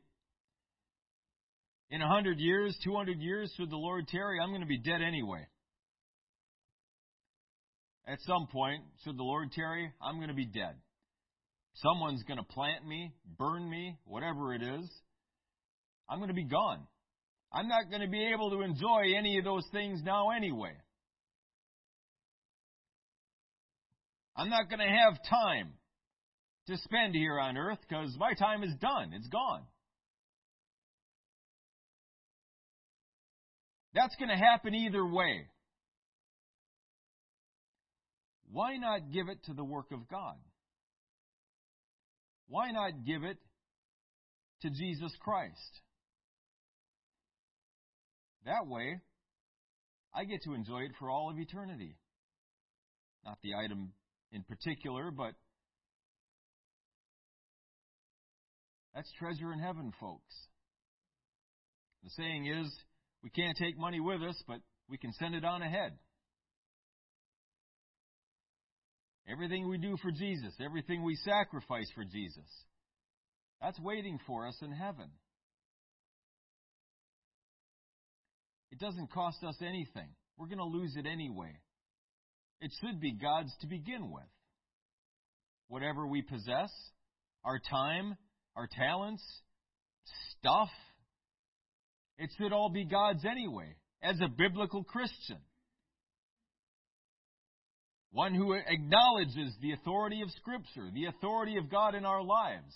[1.91, 4.81] In a hundred years, two hundred years, should the Lord tarry, I'm going to be
[4.81, 5.47] dead anyway.
[8.09, 10.77] At some point, should the Lord tarry, I'm going to be dead.
[11.75, 14.91] Someone's going to plant me, burn me, whatever it is.
[16.09, 16.87] I'm going to be gone.
[17.53, 20.73] I'm not going to be able to enjoy any of those things now anyway.
[24.37, 25.73] I'm not going to have time
[26.67, 29.13] to spend here on earth because my time is done.
[29.15, 29.63] It's gone.
[33.95, 35.47] That's going to happen either way.
[38.53, 40.37] Why not give it to the work of God?
[42.49, 43.39] Why not give it
[44.63, 45.81] to Jesus Christ?
[48.47, 49.01] That way,
[50.15, 51.97] I get to enjoy it for all of eternity.
[53.25, 53.93] Not the item
[54.33, 55.33] in particular, but
[58.95, 60.35] that's treasure in heaven, folks.
[62.05, 62.73] The saying is,
[63.25, 65.99] we can't take money with us, but we can send it on ahead.
[69.29, 72.49] Everything we do for Jesus, everything we sacrifice for Jesus,
[73.61, 75.11] that's waiting for us in heaven.
[78.77, 80.09] It doesn't cost us anything.
[80.37, 81.51] We're going to lose it anyway.
[82.61, 84.29] It should be God's to begin with.
[85.69, 86.71] Whatever we possess,
[87.43, 88.19] our time,
[88.55, 89.23] our talents,
[90.39, 90.69] stuff,
[92.19, 95.39] it should all be God's anyway, as a biblical Christian.
[98.11, 102.75] One who acknowledges the authority of Scripture, the authority of God in our lives.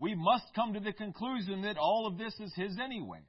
[0.00, 3.20] We must come to the conclusion that all of this is His anyway.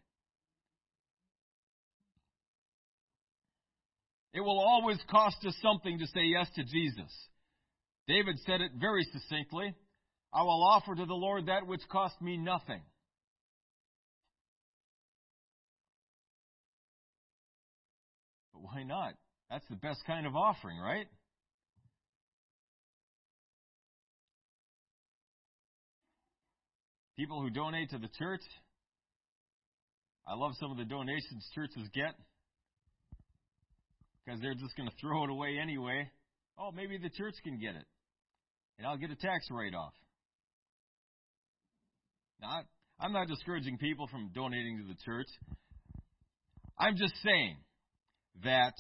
[4.34, 7.12] It will always cost us something to say yes to Jesus.
[8.08, 9.76] David said it very succinctly
[10.34, 12.82] I will offer to the Lord that which cost me nothing.
[18.52, 19.14] But why not?
[19.52, 21.06] That's the best kind of offering, right?
[27.16, 28.42] People who donate to the church,
[30.28, 32.16] I love some of the donations churches get
[34.26, 36.10] because they're just going to throw it away anyway.
[36.58, 37.86] Oh, maybe the church can get it,
[38.78, 39.94] and I'll get a tax write off.
[42.42, 42.62] Now,
[43.00, 45.28] I'm not discouraging people from donating to the church.
[46.78, 47.58] I'm just saying
[48.44, 48.74] that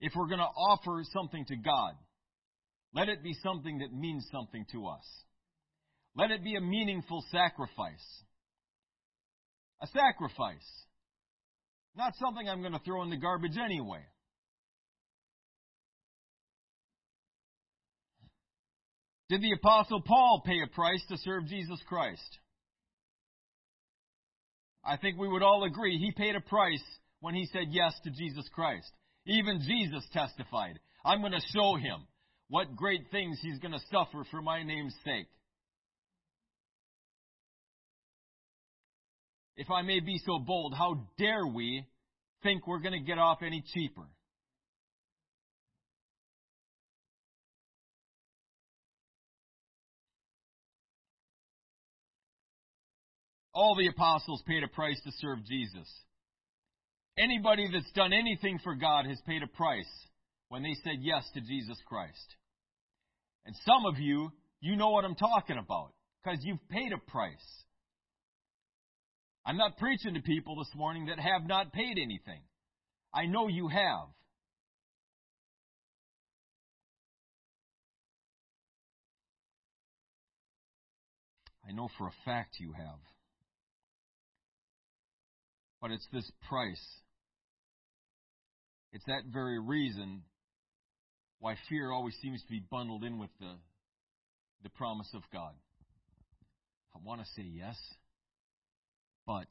[0.00, 1.94] if we're going to offer something to God,
[2.94, 5.04] let it be something that means something to us.
[6.16, 8.22] Let it be a meaningful sacrifice.
[9.82, 10.84] A sacrifice.
[11.96, 14.04] Not something I'm going to throw in the garbage anyway.
[19.28, 22.38] Did the Apostle Paul pay a price to serve Jesus Christ?
[24.84, 26.82] I think we would all agree he paid a price
[27.20, 28.90] when he said yes to Jesus Christ.
[29.26, 32.06] Even Jesus testified, I'm going to show him
[32.48, 35.26] what great things he's going to suffer for my name's sake.
[39.56, 41.86] If I may be so bold, how dare we
[42.42, 44.02] think we're going to get off any cheaper?
[53.54, 55.88] All the apostles paid a price to serve Jesus.
[57.16, 59.90] Anybody that's done anything for God has paid a price
[60.48, 62.34] when they said yes to Jesus Christ.
[63.46, 65.92] And some of you, you know what I'm talking about
[66.22, 67.64] because you've paid a price.
[69.46, 72.40] I'm not preaching to people this morning that have not paid anything.
[73.12, 74.08] I know you have.
[81.68, 83.13] I know for a fact you have.
[85.84, 86.82] But it's this price.
[88.94, 90.22] It's that very reason
[91.40, 93.52] why fear always seems to be bundled in with the,
[94.62, 95.52] the promise of God.
[96.96, 97.76] I want to say yes,
[99.26, 99.44] but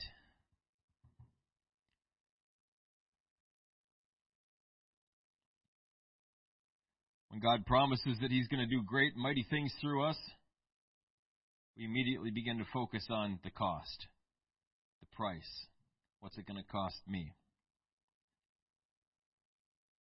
[7.29, 10.17] when God promises that He's going to do great, mighty things through us,
[11.77, 14.07] we immediately begin to focus on the cost,
[14.99, 15.67] the price.
[16.23, 17.35] What's it going to cost me?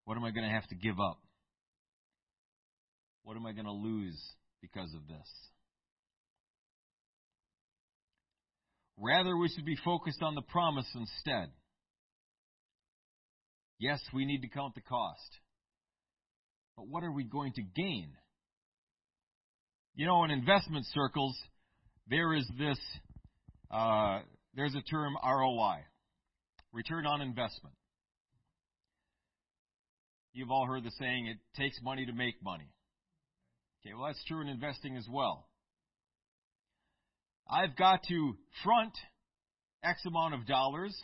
[0.04, 1.18] What am I going to have to give up?
[3.24, 4.22] What am I going to lose
[4.60, 5.28] because of this?
[8.96, 11.50] Rather, we should be focused on the promise instead.
[13.80, 15.38] Yes, we need to count the cost.
[16.76, 18.10] But what are we going to gain?
[19.96, 21.36] You know, in investment circles,
[22.08, 22.78] there is this,
[23.72, 24.20] uh,
[24.54, 25.80] there's a term ROI,
[26.72, 27.74] return on investment.
[30.32, 32.72] You've all heard the saying, it takes money to make money.
[33.84, 35.46] Okay, well, that's true in investing as well.
[37.50, 38.92] I've got to front
[39.84, 40.96] X amount of dollars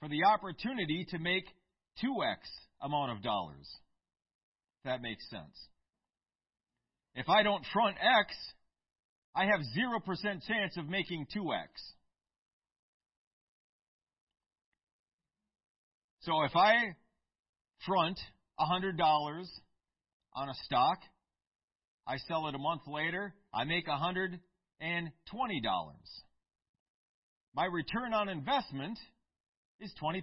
[0.00, 1.44] for the opportunity to make
[2.02, 2.36] 2X
[2.82, 3.66] amount of dollars.
[4.84, 5.68] That makes sense.
[7.14, 8.36] If I don't front X,
[9.34, 11.68] I have 0% chance of making 2X.
[16.26, 16.74] So if I
[17.86, 18.18] front
[18.58, 18.98] $100
[20.34, 20.98] on a stock,
[22.04, 24.40] I sell it a month later, I make $120.
[27.54, 28.98] My return on investment
[29.78, 30.22] is 20%.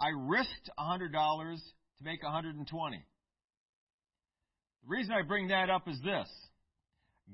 [0.00, 2.96] I risked $100 to make 120.
[2.96, 6.28] The reason I bring that up is this.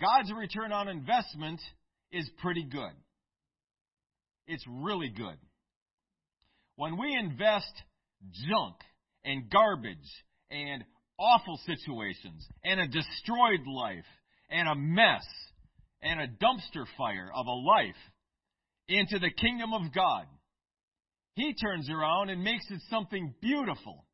[0.00, 1.60] God's return on investment
[2.10, 2.90] is pretty good.
[4.48, 5.36] It's really good.
[6.76, 7.70] When we invest
[8.48, 8.76] junk
[9.24, 9.96] and garbage
[10.50, 10.82] and
[11.18, 14.06] awful situations and a destroyed life
[14.48, 15.26] and a mess
[16.00, 17.94] and a dumpster fire of a life
[18.88, 20.24] into the kingdom of God,
[21.34, 24.06] He turns around and makes it something beautiful,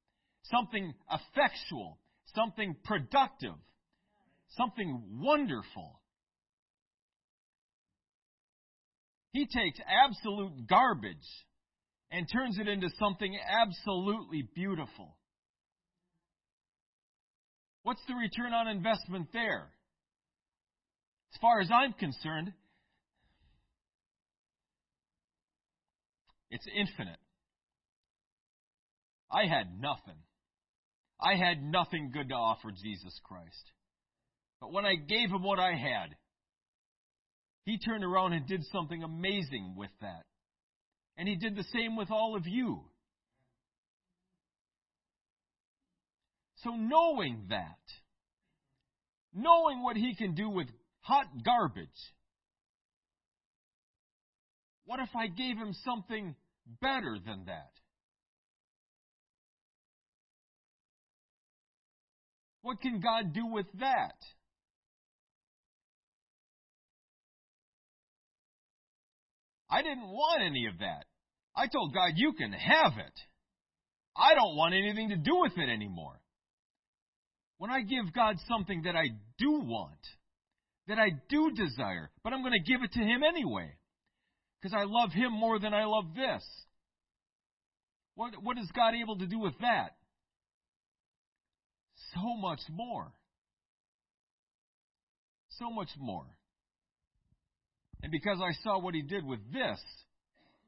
[0.51, 2.01] something effectual,
[2.35, 3.55] something productive,
[4.57, 6.01] something wonderful.
[9.35, 11.17] He takes absolute garbage
[12.13, 15.17] and turns it into something absolutely beautiful.
[17.83, 19.73] What's the return on investment there?
[21.35, 22.53] As far as I'm concerned,
[26.51, 27.19] it's infinite.
[29.33, 30.23] I had nothing.
[31.21, 33.73] I had nothing good to offer Jesus Christ.
[34.61, 36.15] But when I gave him what I had,
[37.65, 40.25] he turned around and did something amazing with that.
[41.17, 42.83] And he did the same with all of you.
[46.57, 47.79] So knowing that,
[49.35, 50.67] knowing what he can do with
[51.01, 51.89] hot garbage,
[54.87, 56.35] what if I gave him something
[56.81, 57.71] better than that?
[62.63, 64.17] What can God do with that?
[69.75, 71.05] I didn't want any of that.
[71.57, 73.21] I told God, you can have it.
[74.17, 76.21] I don't want anything to do with it anymore.
[77.59, 79.07] When I give God something that I
[79.37, 79.99] do want,
[80.87, 83.69] that I do desire, but I'm going to give it to Him anyway,
[84.63, 86.45] because I love Him more than I love this.
[88.15, 89.97] What, what is God able to do with that?
[92.15, 93.13] So much more.
[95.59, 96.27] So much more.
[98.05, 99.81] And because I saw what he did with this,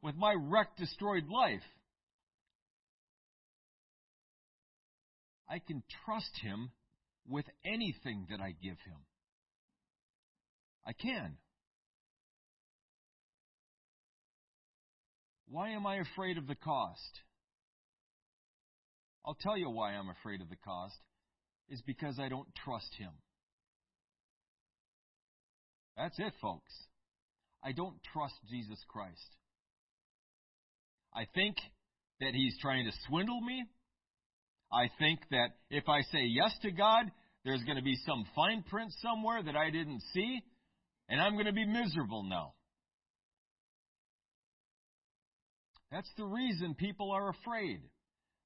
[0.02, 1.60] with my wrecked, destroyed life.
[5.46, 6.70] I can trust Him
[7.28, 8.96] with anything that I give Him.
[10.86, 11.36] I can.
[15.46, 17.20] Why am I afraid of the cost?
[19.26, 20.96] I'll tell you why I'm afraid of the cost
[21.68, 23.10] is because I don't trust him.
[25.98, 26.72] That's it, folks.
[27.66, 29.36] I don't trust Jesus Christ.
[31.12, 31.56] I think
[32.20, 33.64] that he's trying to swindle me.
[34.72, 37.10] I think that if I say yes to God,
[37.44, 40.42] there's going to be some fine print somewhere that I didn't see,
[41.08, 42.54] and I'm going to be miserable now.
[45.90, 47.80] That's the reason people are afraid.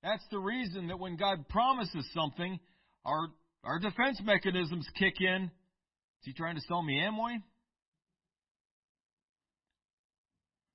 [0.02, 2.58] That's the reason that when God promises something,
[3.04, 3.28] our,
[3.64, 5.44] our defense mechanisms kick in.
[5.44, 7.42] Is he trying to sell me Amway?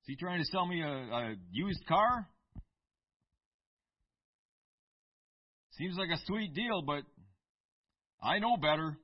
[0.06, 2.28] Is he trying to sell me a, a used car?
[5.72, 7.02] Seems like a sweet deal, but
[8.22, 9.00] I know better.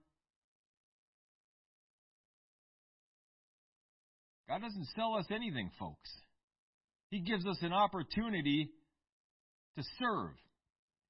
[4.47, 6.12] God doesn't sell us anything, folks.
[7.10, 8.70] He gives us an opportunity
[9.78, 10.36] to serve.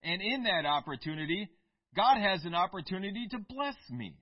[0.03, 1.49] And in that opportunity,
[1.97, 4.15] God has an opportunity to bless me.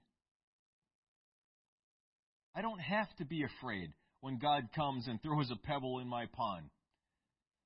[2.56, 3.92] I don't have to be afraid
[4.22, 6.70] when God comes and throws a pebble in my pond.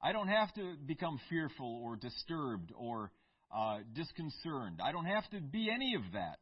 [0.02, 3.12] I don't have to become fearful or disturbed or
[3.56, 4.80] uh, disconcerted.
[4.84, 6.40] I don't have to be any of that.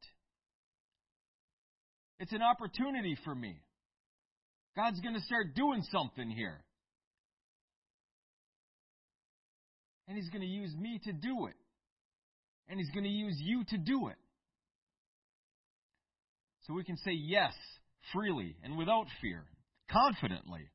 [2.20, 3.62] It's an opportunity for me.
[4.76, 6.64] God's going to start doing something here.
[10.07, 11.55] And He's going to use me to do it.
[12.68, 14.16] And He's going to use you to do it.
[16.68, 17.53] So we can say yes
[18.14, 19.43] freely and without fear,
[19.92, 20.70] confidently.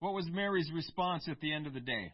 [0.00, 2.12] What was Mary's response at the end of the day?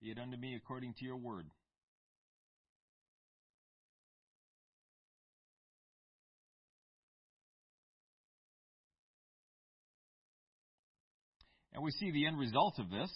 [0.00, 1.46] Be it unto me according to your word.
[11.78, 13.08] And we see the end result of this.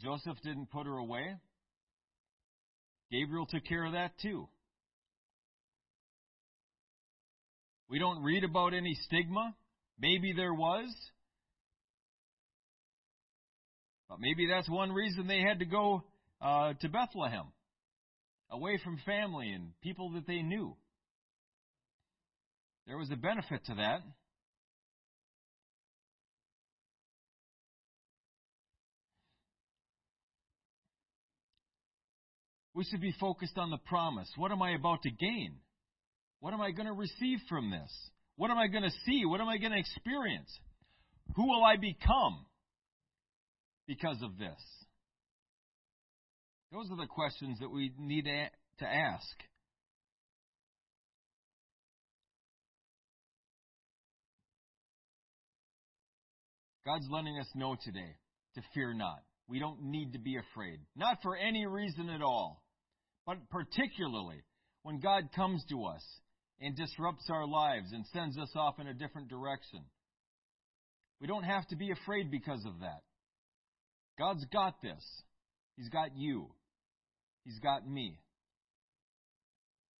[0.00, 1.34] Joseph didn't put her away.
[3.10, 4.46] Gabriel took care of that too.
[7.90, 9.52] We don't read about any stigma.
[9.98, 10.94] Maybe there was.
[14.08, 16.04] But maybe that's one reason they had to go
[16.40, 17.46] uh, to Bethlehem,
[18.48, 20.76] away from family and people that they knew.
[22.86, 24.02] There was a benefit to that.
[32.78, 34.30] We should be focused on the promise.
[34.36, 35.56] What am I about to gain?
[36.40, 37.92] What am I going to receive from this?
[38.36, 39.26] What am I going to see?
[39.26, 40.50] What am I going to experience?
[41.36, 42.46] Who will I become?
[43.88, 44.60] because of this?
[46.70, 48.26] Those are the questions that we need
[48.78, 49.26] to ask.
[56.86, 58.16] God's letting us know today
[58.54, 59.22] to fear not.
[59.48, 60.78] We don't need to be afraid.
[60.94, 62.62] Not for any reason at all,
[63.28, 64.42] but particularly
[64.84, 66.02] when God comes to us
[66.62, 69.80] and disrupts our lives and sends us off in a different direction.
[71.20, 73.02] We don't have to be afraid because of that.
[74.18, 75.04] God's got this.
[75.76, 76.46] He's got you.
[77.44, 78.18] He's got me.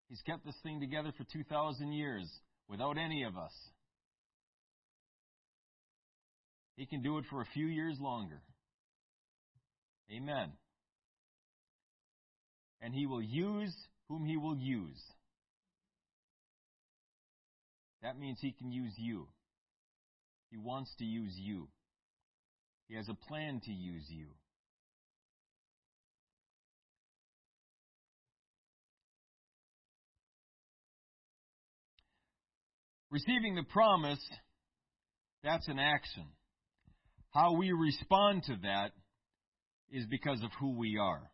[0.09, 2.27] He's kept this thing together for 2,000 years
[2.67, 3.53] without any of us.
[6.77, 8.41] He can do it for a few years longer.
[10.11, 10.53] Amen.
[12.81, 13.75] And He will use
[14.09, 15.03] whom He will use.
[18.03, 19.29] That means He can use you.
[20.51, 21.69] He wants to use you.
[22.89, 24.29] He has a plan to use you.
[33.11, 34.21] Receiving the promise,
[35.43, 36.25] that's an action.
[37.33, 38.93] How we respond to that
[39.91, 41.31] is because of who we are.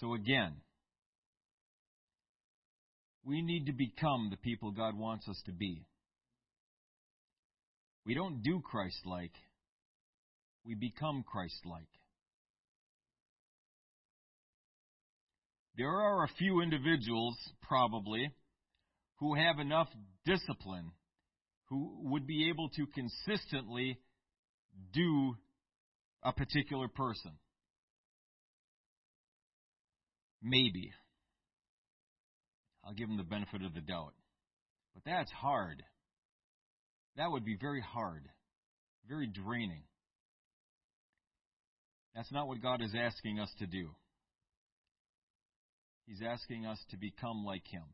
[0.00, 0.54] So again,
[3.22, 5.84] we need to become the people God wants us to be.
[8.06, 9.34] We don't do Christ like,
[10.64, 11.82] we become Christ like.
[15.76, 18.30] There are a few individuals, probably,
[19.18, 19.88] who have enough
[20.24, 20.92] discipline,
[21.68, 23.98] who would be able to consistently
[24.94, 25.34] do
[26.22, 27.32] a particular person.
[30.42, 30.92] Maybe.
[32.84, 34.14] I'll give them the benefit of the doubt.
[34.94, 35.82] But that's hard.
[37.16, 38.28] That would be very hard,
[39.08, 39.82] very draining.
[42.14, 43.90] That's not what God is asking us to do.
[46.06, 47.84] He's asking us to become like Him,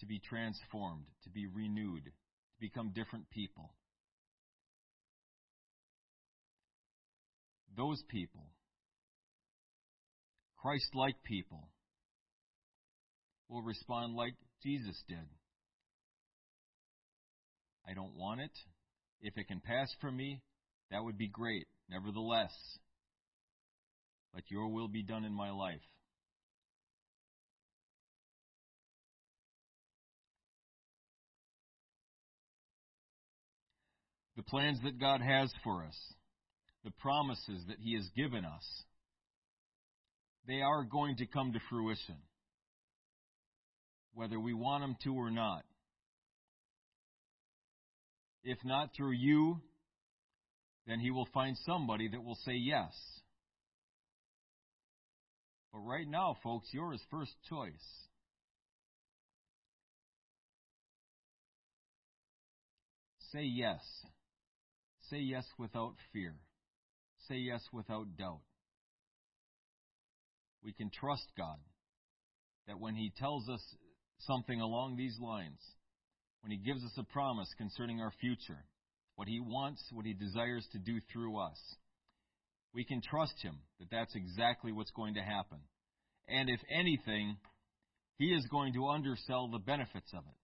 [0.00, 3.70] to be transformed, to be renewed, to become different people.
[7.76, 8.49] Those people,
[10.62, 11.68] Christ like people,
[13.48, 15.26] will respond like Jesus did.
[17.88, 18.52] I don't want it.
[19.22, 20.42] If it can pass from me,
[20.90, 21.66] that would be great.
[21.88, 22.52] Nevertheless,
[24.34, 25.80] let your will be done in my life.
[34.36, 35.96] The plans that God has for us,
[36.84, 38.84] the promises that He has given us,
[40.46, 42.16] they are going to come to fruition,
[44.14, 45.64] whether we want them to or not.
[48.42, 49.60] If not through you,
[50.86, 52.92] then he will find somebody that will say yes.
[55.72, 57.70] But right now, folks, you're his first choice.
[63.32, 63.80] Say yes.
[65.10, 66.34] Say yes without fear.
[67.28, 68.40] Say yes without doubt.
[70.62, 71.58] We can trust God
[72.66, 73.62] that when He tells us
[74.20, 75.60] something along these lines,
[76.42, 78.64] when He gives us a promise concerning our future,
[79.16, 81.58] what He wants, what He desires to do through us.
[82.74, 85.58] We can trust Him that that's exactly what's going to happen.
[86.28, 87.36] And if anything,
[88.18, 90.40] He is going to undersell the benefits of it.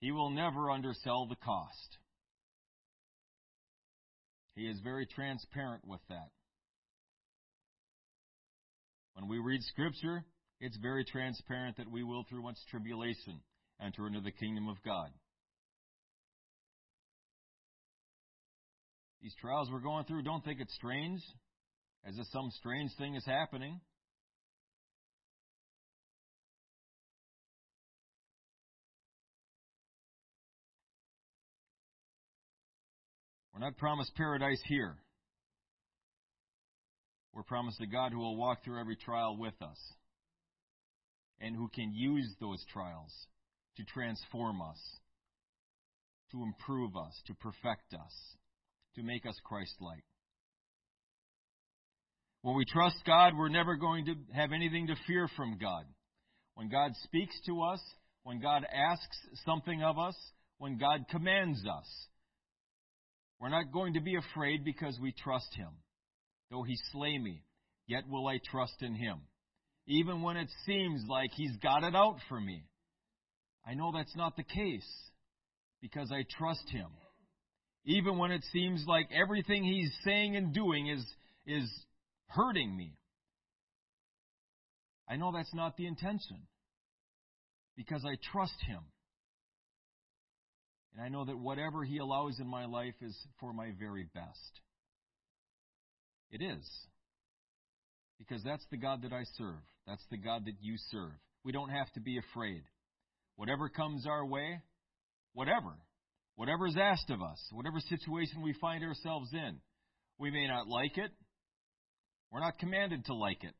[0.00, 1.98] He will never undersell the cost.
[4.54, 6.28] He is very transparent with that.
[9.14, 10.24] When we read Scripture,
[10.60, 13.40] it's very transparent that we will, through much tribulation,
[13.80, 15.08] enter into the kingdom of God.
[19.22, 21.20] These trials we're going through, don't think it's strange,
[22.06, 23.80] as if some strange thing is happening.
[33.54, 34.96] We're not promised paradise here.
[37.34, 39.78] We're promised a God who will walk through every trial with us
[41.40, 43.12] and who can use those trials
[43.76, 44.78] to transform us,
[46.30, 48.36] to improve us, to perfect us,
[48.94, 50.04] to make us Christ like.
[52.42, 55.84] When we trust God, we're never going to have anything to fear from God.
[56.54, 57.80] When God speaks to us,
[58.22, 60.14] when God asks something of us,
[60.58, 62.06] when God commands us,
[63.40, 65.70] we're not going to be afraid because we trust Him.
[66.54, 67.42] Though He slay me,
[67.88, 69.22] yet will I trust in Him.
[69.88, 72.62] Even when it seems like He's got it out for me,
[73.66, 74.88] I know that's not the case
[75.82, 76.86] because I trust Him.
[77.84, 81.04] Even when it seems like everything He's saying and doing is,
[81.44, 81.68] is
[82.28, 82.98] hurting me,
[85.08, 86.46] I know that's not the intention
[87.76, 88.82] because I trust Him.
[90.92, 94.60] And I know that whatever He allows in my life is for my very best.
[96.34, 96.68] It is.
[98.18, 99.62] Because that's the God that I serve.
[99.86, 101.12] That's the God that you serve.
[101.44, 102.62] We don't have to be afraid.
[103.36, 104.60] Whatever comes our way,
[105.32, 105.78] whatever,
[106.34, 109.60] whatever is asked of us, whatever situation we find ourselves in,
[110.18, 111.12] we may not like it.
[112.32, 113.54] We're not commanded to like it.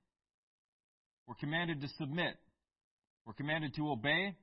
[1.28, 2.34] We're commanded to submit.
[3.24, 4.34] We're commanded to obey.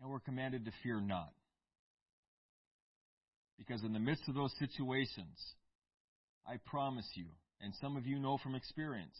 [0.00, 1.32] And we're commanded to fear not.
[3.60, 5.36] Because in the midst of those situations,
[6.48, 7.26] I promise you,
[7.60, 9.16] and some of you know from experience,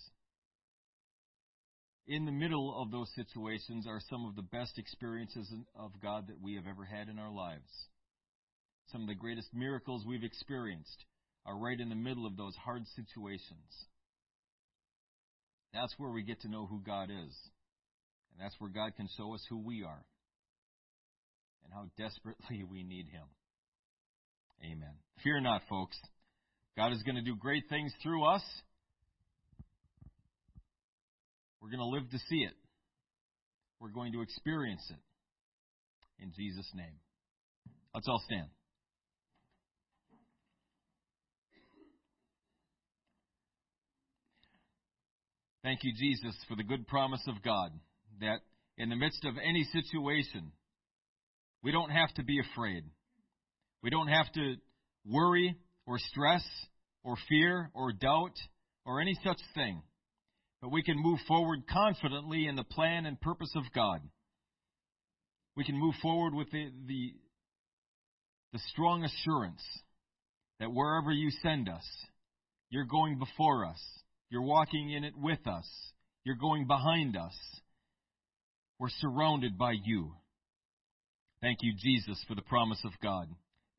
[2.06, 6.40] in the middle of those situations are some of the best experiences of God that
[6.40, 7.70] we have ever had in our lives.
[8.90, 11.04] Some of the greatest miracles we've experienced
[11.44, 13.86] are right in the middle of those hard situations.
[15.74, 17.36] That's where we get to know who God is.
[18.32, 20.02] And that's where God can show us who we are
[21.62, 23.26] and how desperately we need Him.
[24.64, 24.94] Amen.
[25.22, 25.96] Fear not, folks.
[26.76, 28.42] God is going to do great things through us.
[31.60, 32.54] We're going to live to see it.
[33.80, 36.22] We're going to experience it.
[36.22, 36.94] In Jesus' name.
[37.94, 38.48] Let's all stand.
[45.62, 47.72] Thank you, Jesus, for the good promise of God
[48.20, 48.40] that
[48.78, 50.52] in the midst of any situation,
[51.62, 52.84] we don't have to be afraid.
[53.82, 54.56] We don't have to
[55.06, 55.56] worry
[55.86, 56.44] or stress
[57.02, 58.34] or fear or doubt
[58.84, 59.82] or any such thing.
[60.60, 64.00] But we can move forward confidently in the plan and purpose of God.
[65.56, 67.14] We can move forward with the, the,
[68.52, 69.62] the strong assurance
[70.58, 71.84] that wherever you send us,
[72.68, 73.80] you're going before us.
[74.28, 75.66] You're walking in it with us.
[76.24, 77.34] You're going behind us.
[78.78, 80.12] We're surrounded by you.
[81.40, 83.28] Thank you, Jesus, for the promise of God.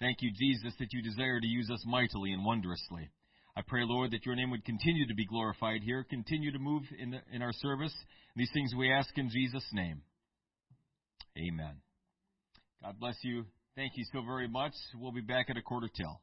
[0.01, 3.07] Thank you, Jesus, that you desire to use us mightily and wondrously.
[3.55, 6.81] I pray, Lord, that your name would continue to be glorified here, continue to move
[6.97, 7.93] in, the, in our service.
[8.35, 10.01] These things we ask in Jesus' name.
[11.37, 11.75] Amen.
[12.83, 13.45] God bless you.
[13.75, 14.73] Thank you so very much.
[14.95, 16.19] We'll be back at a quarter till.